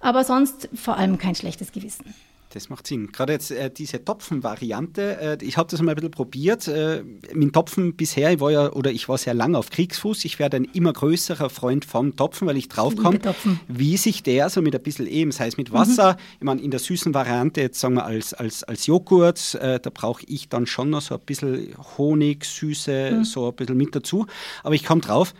Aber 0.00 0.22
sonst 0.22 0.68
vor 0.72 0.96
allem 0.96 1.18
kein 1.18 1.34
schlechtes 1.34 1.72
Gewissen. 1.72 2.14
Das 2.50 2.70
macht 2.70 2.86
Sinn. 2.86 3.12
Gerade 3.12 3.34
jetzt 3.34 3.50
äh, 3.50 3.70
diese 3.70 4.02
Topfen-Variante, 4.02 5.20
äh, 5.20 5.44
ich 5.44 5.58
habe 5.58 5.70
das 5.70 5.82
mal 5.82 5.92
ein 5.92 5.96
bisschen 5.96 6.10
probiert. 6.10 6.66
Äh, 6.66 7.02
mit 7.34 7.52
Topfen 7.52 7.94
bisher, 7.94 8.32
ich 8.32 8.40
war 8.40 8.50
ja 8.50 8.72
oder 8.72 8.90
ich 8.90 9.06
war 9.08 9.18
sehr 9.18 9.34
lange 9.34 9.58
auf 9.58 9.68
Kriegsfuß. 9.68 10.24
Ich 10.24 10.38
werde 10.38 10.56
ein 10.56 10.64
immer 10.64 10.94
größerer 10.94 11.50
Freund 11.50 11.84
vom 11.84 12.16
Topfen, 12.16 12.48
weil 12.48 12.56
ich 12.56 12.68
draufkomme, 12.68 13.20
wie 13.68 13.98
sich 13.98 14.22
der 14.22 14.48
so 14.48 14.62
mit 14.62 14.74
ein 14.74 14.82
bisschen 14.82 15.06
eben, 15.06 15.30
das 15.30 15.40
heißt 15.40 15.58
mit 15.58 15.72
Wasser, 15.72 16.14
mhm. 16.14 16.18
ich 16.38 16.44
meine, 16.44 16.62
in 16.62 16.70
der 16.70 16.80
süßen 16.80 17.12
Variante, 17.12 17.60
jetzt 17.60 17.80
sagen 17.80 17.94
wir 17.96 18.06
als, 18.06 18.32
als, 18.32 18.64
als 18.64 18.86
Joghurt, 18.86 19.54
äh, 19.56 19.78
da 19.78 19.90
brauche 19.90 20.24
ich 20.26 20.48
dann 20.48 20.66
schon 20.66 20.88
noch 20.88 21.02
so 21.02 21.16
ein 21.16 21.20
bisschen 21.20 21.74
Honig, 21.98 22.46
Süße, 22.46 23.10
mhm. 23.12 23.24
so 23.24 23.48
ein 23.48 23.56
bisschen 23.56 23.76
mit 23.76 23.94
dazu. 23.94 24.26
Aber 24.62 24.74
ich 24.74 24.84
komme 24.84 25.02
drauf, 25.02 25.34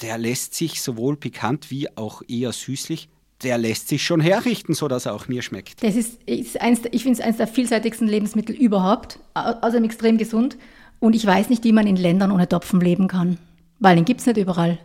der 0.00 0.18
lässt 0.18 0.54
sich 0.54 0.82
sowohl 0.82 1.16
pikant 1.16 1.70
wie 1.70 1.96
auch 1.96 2.22
eher 2.26 2.52
süßlich 2.52 3.08
der 3.42 3.58
lässt 3.58 3.88
sich 3.88 4.02
schon 4.02 4.20
herrichten, 4.20 4.74
sodass 4.74 5.06
er 5.06 5.14
auch 5.14 5.28
mir 5.28 5.42
schmeckt. 5.42 5.82
Das 5.82 5.94
ist, 5.94 6.22
ist 6.24 6.60
eins, 6.60 6.80
ich 6.90 7.02
finde 7.02 7.20
es 7.20 7.24
eines 7.24 7.36
der 7.36 7.46
vielseitigsten 7.46 8.08
Lebensmittel 8.08 8.54
überhaupt, 8.54 9.20
außerdem 9.34 9.84
extrem 9.84 10.18
gesund. 10.18 10.56
Und 11.00 11.14
ich 11.14 11.24
weiß 11.24 11.48
nicht, 11.48 11.62
wie 11.62 11.72
man 11.72 11.86
in 11.86 11.96
Ländern 11.96 12.32
ohne 12.32 12.48
Topfen 12.48 12.80
leben 12.80 13.06
kann, 13.06 13.38
weil 13.78 13.94
den 13.94 14.04
gibt 14.04 14.20
es 14.20 14.26
nicht 14.26 14.38
überall. 14.38 14.78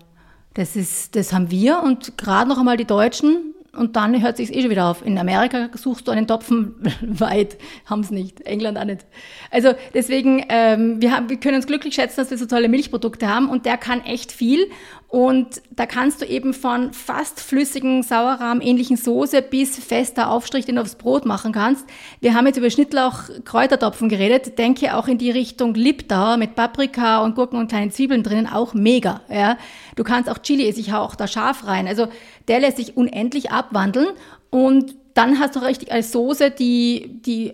Das, 0.53 0.75
ist, 0.75 1.15
das 1.15 1.33
haben 1.33 1.50
wir 1.50 1.81
und 1.81 2.17
gerade 2.17 2.48
noch 2.48 2.60
einmal 2.60 2.77
die 2.77 2.86
Deutschen 2.86 3.53
und 3.75 3.95
dann 3.95 4.22
hört 4.22 4.38
sich 4.38 4.53
eh 4.53 4.62
schon 4.62 4.69
wieder 4.69 4.86
auf. 4.86 5.03
In 5.03 5.17
Amerika 5.17 5.69
suchst 5.74 6.07
du 6.07 6.12
einen 6.12 6.27
Topfen 6.27 6.75
weit, 7.01 7.57
haben 7.88 8.01
es 8.01 8.12
nicht. 8.12 8.41
England 8.41 8.77
auch 8.77 8.86
nicht. 8.86 9.05
Also 9.50 9.74
deswegen, 9.95 10.45
ähm, 10.50 11.01
wir, 11.01 11.12
haben, 11.12 11.29
wir 11.29 11.38
können 11.38 11.55
uns 11.55 11.65
glücklich 11.65 11.95
schätzen, 11.95 12.17
dass 12.17 12.29
wir 12.29 12.38
so 12.38 12.45
tolle 12.45 12.69
Milchprodukte 12.69 13.27
haben 13.27 13.50
und 13.50 13.65
der 13.65 13.77
kann 13.77 14.01
echt 14.01 14.31
viel. 14.31 14.69
Und 15.13 15.62
da 15.70 15.86
kannst 15.86 16.22
du 16.22 16.25
eben 16.25 16.55
von 16.55 16.91
fast 16.91 17.39
flüssigen 17.39 18.01
Sauerrahm 18.01 18.62
ähnlichen 18.62 18.98
Soße 18.98 19.43
bis 19.43 19.77
fester 19.77 20.32
Aufstrich, 20.32 20.65
den 20.65 20.77
du 20.77 20.82
aufs 20.82 20.96
Brot 20.96 21.27
machen 21.27 21.51
kannst. 21.51 21.86
Wir 22.20 22.34
haben 22.34 22.48
jetzt 22.48 22.58
über 22.58 22.72
Schnittlauch 22.72 23.29
Kräutertopfen 23.46 24.10
geredet. 24.10 24.58
Denke 24.58 24.98
auch 24.98 25.08
in 25.08 25.20
die 25.20 25.29
Richtung 25.29 25.75
Liptauer 25.75 26.38
mit 26.38 26.55
Paprika 26.55 27.20
und 27.24 27.36
Gurken 27.36 27.60
und 27.60 27.67
kleinen 27.67 27.91
Zwiebeln 27.91 28.24
drinnen. 28.24 28.48
Auch 28.48 28.74
mega, 28.74 29.22
ja. 29.29 29.59
Du 29.96 30.03
kannst 30.03 30.31
auch 30.31 30.40
Chili, 30.40 30.68
ich 30.68 30.94
auch 30.94 31.14
da 31.14 31.27
scharf 31.27 31.68
rein. 31.68 31.87
Also 31.87 32.07
der 32.48 32.61
lässt 32.61 32.77
sich 32.77 32.98
unendlich 32.98 33.51
abwandeln 33.51 34.07
und 34.50 34.96
dann 35.14 35.37
hast 35.37 35.55
du 35.55 35.59
richtig 35.59 35.92
als 35.92 36.11
Soße, 36.11 36.50
die, 36.50 37.22
die 37.24 37.53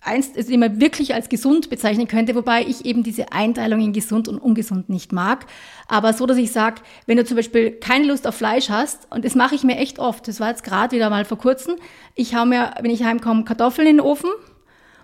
eins, 0.00 0.30
also 0.36 0.50
die 0.50 0.56
man 0.56 0.80
wirklich 0.80 1.14
als 1.14 1.28
gesund 1.28 1.68
bezeichnen 1.70 2.08
könnte, 2.08 2.34
wobei 2.34 2.62
ich 2.62 2.84
eben 2.84 3.02
diese 3.02 3.32
Einteilung 3.32 3.80
in 3.80 3.92
gesund 3.92 4.28
und 4.28 4.38
ungesund 4.38 4.88
nicht 4.88 5.12
mag. 5.12 5.46
Aber 5.88 6.12
so, 6.12 6.26
dass 6.26 6.38
ich 6.38 6.52
sage, 6.52 6.82
wenn 7.06 7.16
du 7.16 7.24
zum 7.24 7.36
Beispiel 7.36 7.72
keine 7.72 8.06
Lust 8.06 8.26
auf 8.26 8.34
Fleisch 8.34 8.70
hast, 8.70 9.06
und 9.10 9.24
das 9.24 9.34
mache 9.34 9.54
ich 9.54 9.62
mir 9.62 9.76
echt 9.76 9.98
oft, 9.98 10.26
das 10.26 10.40
war 10.40 10.48
jetzt 10.48 10.64
gerade 10.64 10.96
wieder 10.96 11.10
mal 11.10 11.24
vor 11.24 11.38
kurzem, 11.38 11.76
ich 12.14 12.34
hau 12.34 12.46
mir, 12.46 12.74
wenn 12.80 12.90
ich 12.90 13.04
heimkomme, 13.04 13.44
Kartoffeln 13.44 13.86
in 13.86 13.96
den 13.98 14.06
Ofen, 14.06 14.30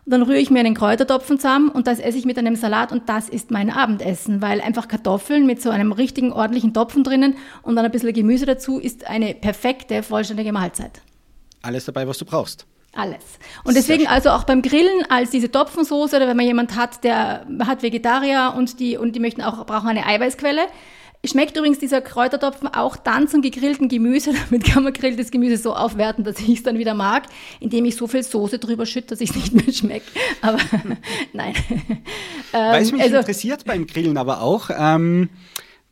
und 0.07 0.13
dann 0.13 0.23
rühre 0.23 0.39
ich 0.39 0.51
mir 0.51 0.61
einen 0.61 0.75
Kräutertopfen 0.75 1.39
zusammen 1.39 1.69
und 1.69 1.89
das 1.89 1.99
esse 1.99 2.17
ich 2.17 2.25
mit 2.25 2.39
einem 2.39 2.55
Salat 2.55 2.93
und 2.93 3.09
das 3.09 3.29
ist 3.29 3.51
mein 3.51 3.71
Abendessen, 3.71 4.41
weil 4.41 4.61
einfach 4.61 4.87
Kartoffeln 4.87 5.47
mit 5.47 5.61
so 5.61 5.71
einem 5.71 5.91
richtigen, 5.91 6.33
ordentlichen 6.33 6.73
Topfen 6.73 7.03
drinnen 7.03 7.35
und 7.63 7.75
dann 7.75 7.85
ein 7.85 7.91
bisschen 7.91 8.13
Gemüse 8.13 8.47
dazu 8.47 8.79
ist 8.79 9.09
eine 9.09 9.35
perfekte, 9.35 10.05
vollständige 10.05 10.53
Mahlzeit. 10.53 11.03
Alles 11.61 11.87
dabei, 11.87 12.07
was 12.07 12.19
du 12.19 12.25
brauchst. 12.25 12.67
Alles. 12.97 13.39
Und 13.65 13.77
deswegen 13.77 14.07
also 14.07 14.31
auch 14.31 14.45
beim 14.45 14.63
Grillen 14.63 15.05
als 15.11 15.31
diese 15.31 15.51
Topfensoße 15.51 16.17
oder 16.17 16.27
wenn 16.27 16.37
man 16.37 16.47
jemand 16.47 16.77
hat, 16.77 17.05
der 17.05 17.47
hat 17.61 17.83
Vegetarier 17.83 18.55
und 18.57 18.81
die, 18.81 18.97
und 18.97 19.13
die 19.13 19.21
möchten 19.21 19.43
auch, 19.43 19.67
brauchen 19.67 19.89
eine 19.89 20.07
Eiweißquelle, 20.07 20.63
Schmeckt 21.25 21.57
übrigens 21.57 21.79
dieser 21.79 22.01
Kräutertopfen 22.01 22.69
auch 22.69 22.97
dann 22.97 23.27
zum 23.27 23.43
gegrillten 23.43 23.89
Gemüse. 23.89 24.33
Damit 24.51 24.65
kann 24.65 24.85
man 24.85 24.93
grilltes 24.93 25.31
Gemüse 25.31 25.57
so 25.57 25.75
aufwerten, 25.75 26.25
dass 26.25 26.39
ich 26.39 26.49
es 26.51 26.63
dann 26.63 26.79
wieder 26.79 26.95
mag, 26.95 27.25
indem 27.59 27.85
ich 27.85 27.97
so 27.97 28.07
viel 28.07 28.23
Soße 28.23 28.59
drüber 28.59 28.87
schütte, 28.87 29.09
dass 29.09 29.21
ich 29.21 29.31
es 29.31 29.37
nicht 29.37 29.53
mehr 29.55 29.73
schmeckt. 29.73 30.09
Aber 30.41 30.59
nein. 31.33 31.55
Weil 32.53 32.83
es 32.83 32.93
mich 32.93 33.03
also, 33.03 33.17
interessiert 33.17 33.65
beim 33.65 33.87
Grillen 33.87 34.19
aber 34.19 34.41
auch. 34.41 34.71
Ähm, 34.77 35.31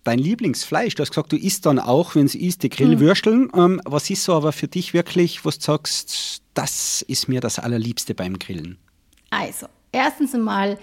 dein 0.04 0.18
Lieblingsfleisch, 0.18 0.94
du 0.94 1.02
hast 1.02 1.10
gesagt, 1.10 1.32
du 1.32 1.36
isst 1.36 1.66
dann 1.66 1.78
auch, 1.78 2.14
wenn 2.14 2.26
es 2.26 2.34
isst, 2.34 2.62
die 2.62 2.68
Grillwürsteln. 2.68 3.50
Ähm, 3.54 3.80
was 3.84 4.10
ist 4.10 4.24
so 4.24 4.34
aber 4.34 4.52
für 4.52 4.68
dich 4.68 4.94
wirklich, 4.94 5.44
was 5.44 5.58
du 5.58 5.64
sagst, 5.64 6.42
das 6.54 7.02
ist 7.02 7.28
mir 7.28 7.40
das 7.40 7.58
Allerliebste 7.58 8.14
beim 8.14 8.38
Grillen? 8.38 8.78
Also, 9.30 9.66
erstens 9.90 10.34
einmal 10.34 10.78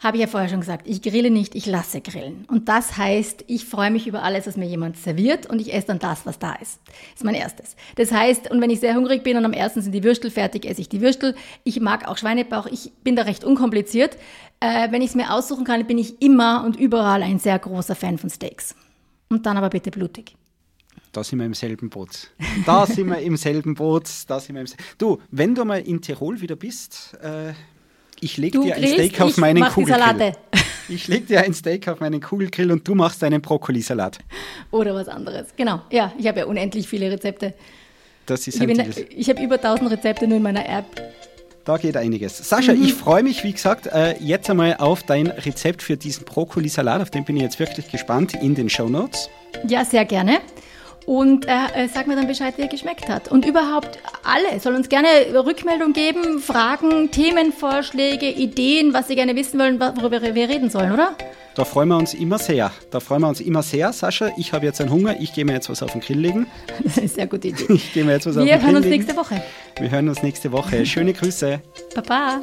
habe 0.00 0.16
ich 0.16 0.20
ja 0.20 0.26
vorher 0.28 0.48
schon 0.48 0.60
gesagt, 0.60 0.86
ich 0.86 1.02
grille 1.02 1.30
nicht, 1.30 1.54
ich 1.56 1.66
lasse 1.66 2.00
grillen. 2.00 2.44
Und 2.48 2.68
das 2.68 2.96
heißt, 2.96 3.44
ich 3.48 3.64
freue 3.64 3.90
mich 3.90 4.06
über 4.06 4.22
alles, 4.22 4.46
was 4.46 4.56
mir 4.56 4.66
jemand 4.66 4.96
serviert 4.96 5.46
und 5.46 5.60
ich 5.60 5.74
esse 5.74 5.88
dann 5.88 5.98
das, 5.98 6.24
was 6.24 6.38
da 6.38 6.54
ist. 6.54 6.80
Das 6.86 7.16
ist 7.16 7.24
mein 7.24 7.34
erstes. 7.34 7.74
Das 7.96 8.12
heißt, 8.12 8.50
und 8.50 8.60
wenn 8.60 8.70
ich 8.70 8.80
sehr 8.80 8.94
hungrig 8.94 9.24
bin 9.24 9.36
und 9.36 9.44
am 9.44 9.52
ersten 9.52 9.82
sind 9.82 9.92
die 9.92 10.04
Würstel 10.04 10.30
fertig, 10.30 10.66
esse 10.66 10.80
ich 10.80 10.88
die 10.88 11.00
Würstel. 11.00 11.34
Ich 11.64 11.80
mag 11.80 12.06
auch 12.06 12.16
Schweinebauch, 12.16 12.66
ich 12.66 12.92
bin 13.02 13.16
da 13.16 13.22
recht 13.22 13.42
unkompliziert. 13.42 14.16
Äh, 14.60 14.92
wenn 14.92 15.02
ich 15.02 15.10
es 15.10 15.16
mir 15.16 15.32
aussuchen 15.32 15.64
kann, 15.64 15.84
bin 15.86 15.98
ich 15.98 16.22
immer 16.22 16.64
und 16.64 16.76
überall 16.76 17.22
ein 17.22 17.40
sehr 17.40 17.58
großer 17.58 17.96
Fan 17.96 18.18
von 18.18 18.30
Steaks. 18.30 18.76
Und 19.28 19.46
dann 19.46 19.56
aber 19.56 19.68
bitte 19.68 19.90
blutig. 19.90 20.36
Da 21.12 21.24
sind 21.24 21.38
wir 21.38 21.46
im 21.46 21.54
selben 21.54 21.90
Boot. 21.90 22.30
Da 22.66 22.86
sind 22.86 23.08
wir 23.08 23.18
im 23.18 23.36
selben 23.36 23.74
Boot. 23.74 24.08
Da 24.28 24.38
sind 24.38 24.54
wir 24.54 24.62
im 24.62 24.68
Du, 24.98 25.18
wenn 25.30 25.54
du 25.54 25.64
mal 25.64 25.80
in 25.80 26.00
Tirol 26.00 26.40
wieder 26.40 26.54
bist, 26.56 27.16
äh, 27.20 27.54
ich 28.20 28.36
lege 28.36 28.60
dir 28.60 28.74
ein 28.76 28.86
Steak 28.86 29.20
auf 29.20 29.36
meinen 29.36 29.64
Kugelgrill. 29.64 30.32
Ich 30.90 31.06
lege 31.06 31.26
dir 31.26 31.42
ein 31.42 31.52
Steak 31.52 31.86
auf 31.88 32.00
meinen 32.00 32.18
Kugelgrill 32.18 32.72
und 32.72 32.88
du 32.88 32.94
machst 32.94 33.22
einen 33.22 33.42
Brokkolisalat. 33.42 34.20
Oder 34.70 34.94
was 34.94 35.06
anderes. 35.06 35.48
Genau. 35.54 35.82
Ja, 35.90 36.14
ich 36.18 36.26
habe 36.26 36.38
ja 36.38 36.46
unendlich 36.46 36.88
viele 36.88 37.10
Rezepte. 37.10 37.52
Das 38.24 38.48
ist 38.48 38.58
ich 38.58 38.62
ein 38.62 38.94
Ich 39.10 39.28
habe 39.28 39.42
über 39.42 39.56
1000 39.56 39.90
Rezepte 39.90 40.26
nur 40.26 40.38
in 40.38 40.42
meiner 40.42 40.66
App. 40.66 40.86
Da 41.66 41.76
geht 41.76 41.94
einiges. 41.98 42.38
Sascha, 42.38 42.72
mhm. 42.72 42.82
ich 42.82 42.94
freue 42.94 43.22
mich, 43.22 43.44
wie 43.44 43.52
gesagt, 43.52 43.86
äh, 43.88 44.16
jetzt 44.18 44.48
einmal 44.48 44.76
auf 44.78 45.02
dein 45.02 45.26
Rezept 45.26 45.82
für 45.82 45.98
diesen 45.98 46.24
Brokkolisalat. 46.24 47.02
Auf 47.02 47.10
den 47.10 47.26
bin 47.26 47.36
ich 47.36 47.42
jetzt 47.42 47.58
wirklich 47.58 47.90
gespannt 47.90 48.32
in 48.32 48.54
den 48.54 48.70
Show 48.70 48.88
Notes. 48.88 49.28
Ja, 49.66 49.84
sehr 49.84 50.06
gerne 50.06 50.40
und 51.08 51.48
äh, 51.48 51.52
äh, 51.74 51.88
sag 51.88 52.06
mir 52.06 52.16
dann 52.16 52.26
Bescheid, 52.26 52.58
wie 52.58 52.62
er 52.62 52.68
geschmeckt 52.68 53.08
hat. 53.08 53.28
Und 53.28 53.46
überhaupt 53.46 53.98
alle 54.24 54.60
sollen 54.60 54.76
uns 54.76 54.90
gerne 54.90 55.08
Rückmeldung 55.32 55.94
geben, 55.94 56.38
Fragen, 56.38 57.10
Themenvorschläge, 57.10 58.28
Ideen, 58.28 58.92
was 58.92 59.08
sie 59.08 59.16
gerne 59.16 59.34
wissen 59.34 59.58
wollen, 59.58 59.80
worüber 59.80 60.20
wir 60.20 60.48
reden 60.50 60.68
sollen, 60.68 60.92
oder? 60.92 61.16
Da 61.54 61.64
freuen 61.64 61.88
wir 61.88 61.96
uns 61.96 62.12
immer 62.12 62.38
sehr. 62.38 62.70
Da 62.90 63.00
freuen 63.00 63.22
wir 63.22 63.28
uns 63.28 63.40
immer 63.40 63.62
sehr. 63.62 63.90
Sascha, 63.94 64.30
ich 64.36 64.52
habe 64.52 64.66
jetzt 64.66 64.82
einen 64.82 64.90
Hunger. 64.90 65.16
Ich 65.18 65.32
gehe 65.32 65.46
mir 65.46 65.54
jetzt 65.54 65.70
was 65.70 65.82
auf 65.82 65.92
den 65.92 66.02
Grill 66.02 66.20
legen. 66.20 66.46
Das 66.84 66.92
ist 66.92 66.98
eine 66.98 67.08
sehr 67.08 67.26
gute 67.26 67.48
Idee. 67.48 67.72
Ich 67.72 67.94
gehe 67.94 68.04
mir 68.04 68.12
jetzt 68.12 68.26
was 68.26 68.36
wir 68.36 68.42
auf 68.42 68.48
den 68.48 68.60
Grill 68.60 68.74
legen. 68.74 68.74
Wir 68.74 68.74
hören 68.74 68.76
uns 68.76 68.86
nächste 68.86 69.16
Woche. 69.16 69.42
Wir 69.80 69.90
hören 69.90 70.08
uns 70.10 70.22
nächste 70.22 70.52
Woche. 70.52 70.84
Schöne 70.84 71.14
Grüße. 71.14 71.60
Baba. 71.94 72.42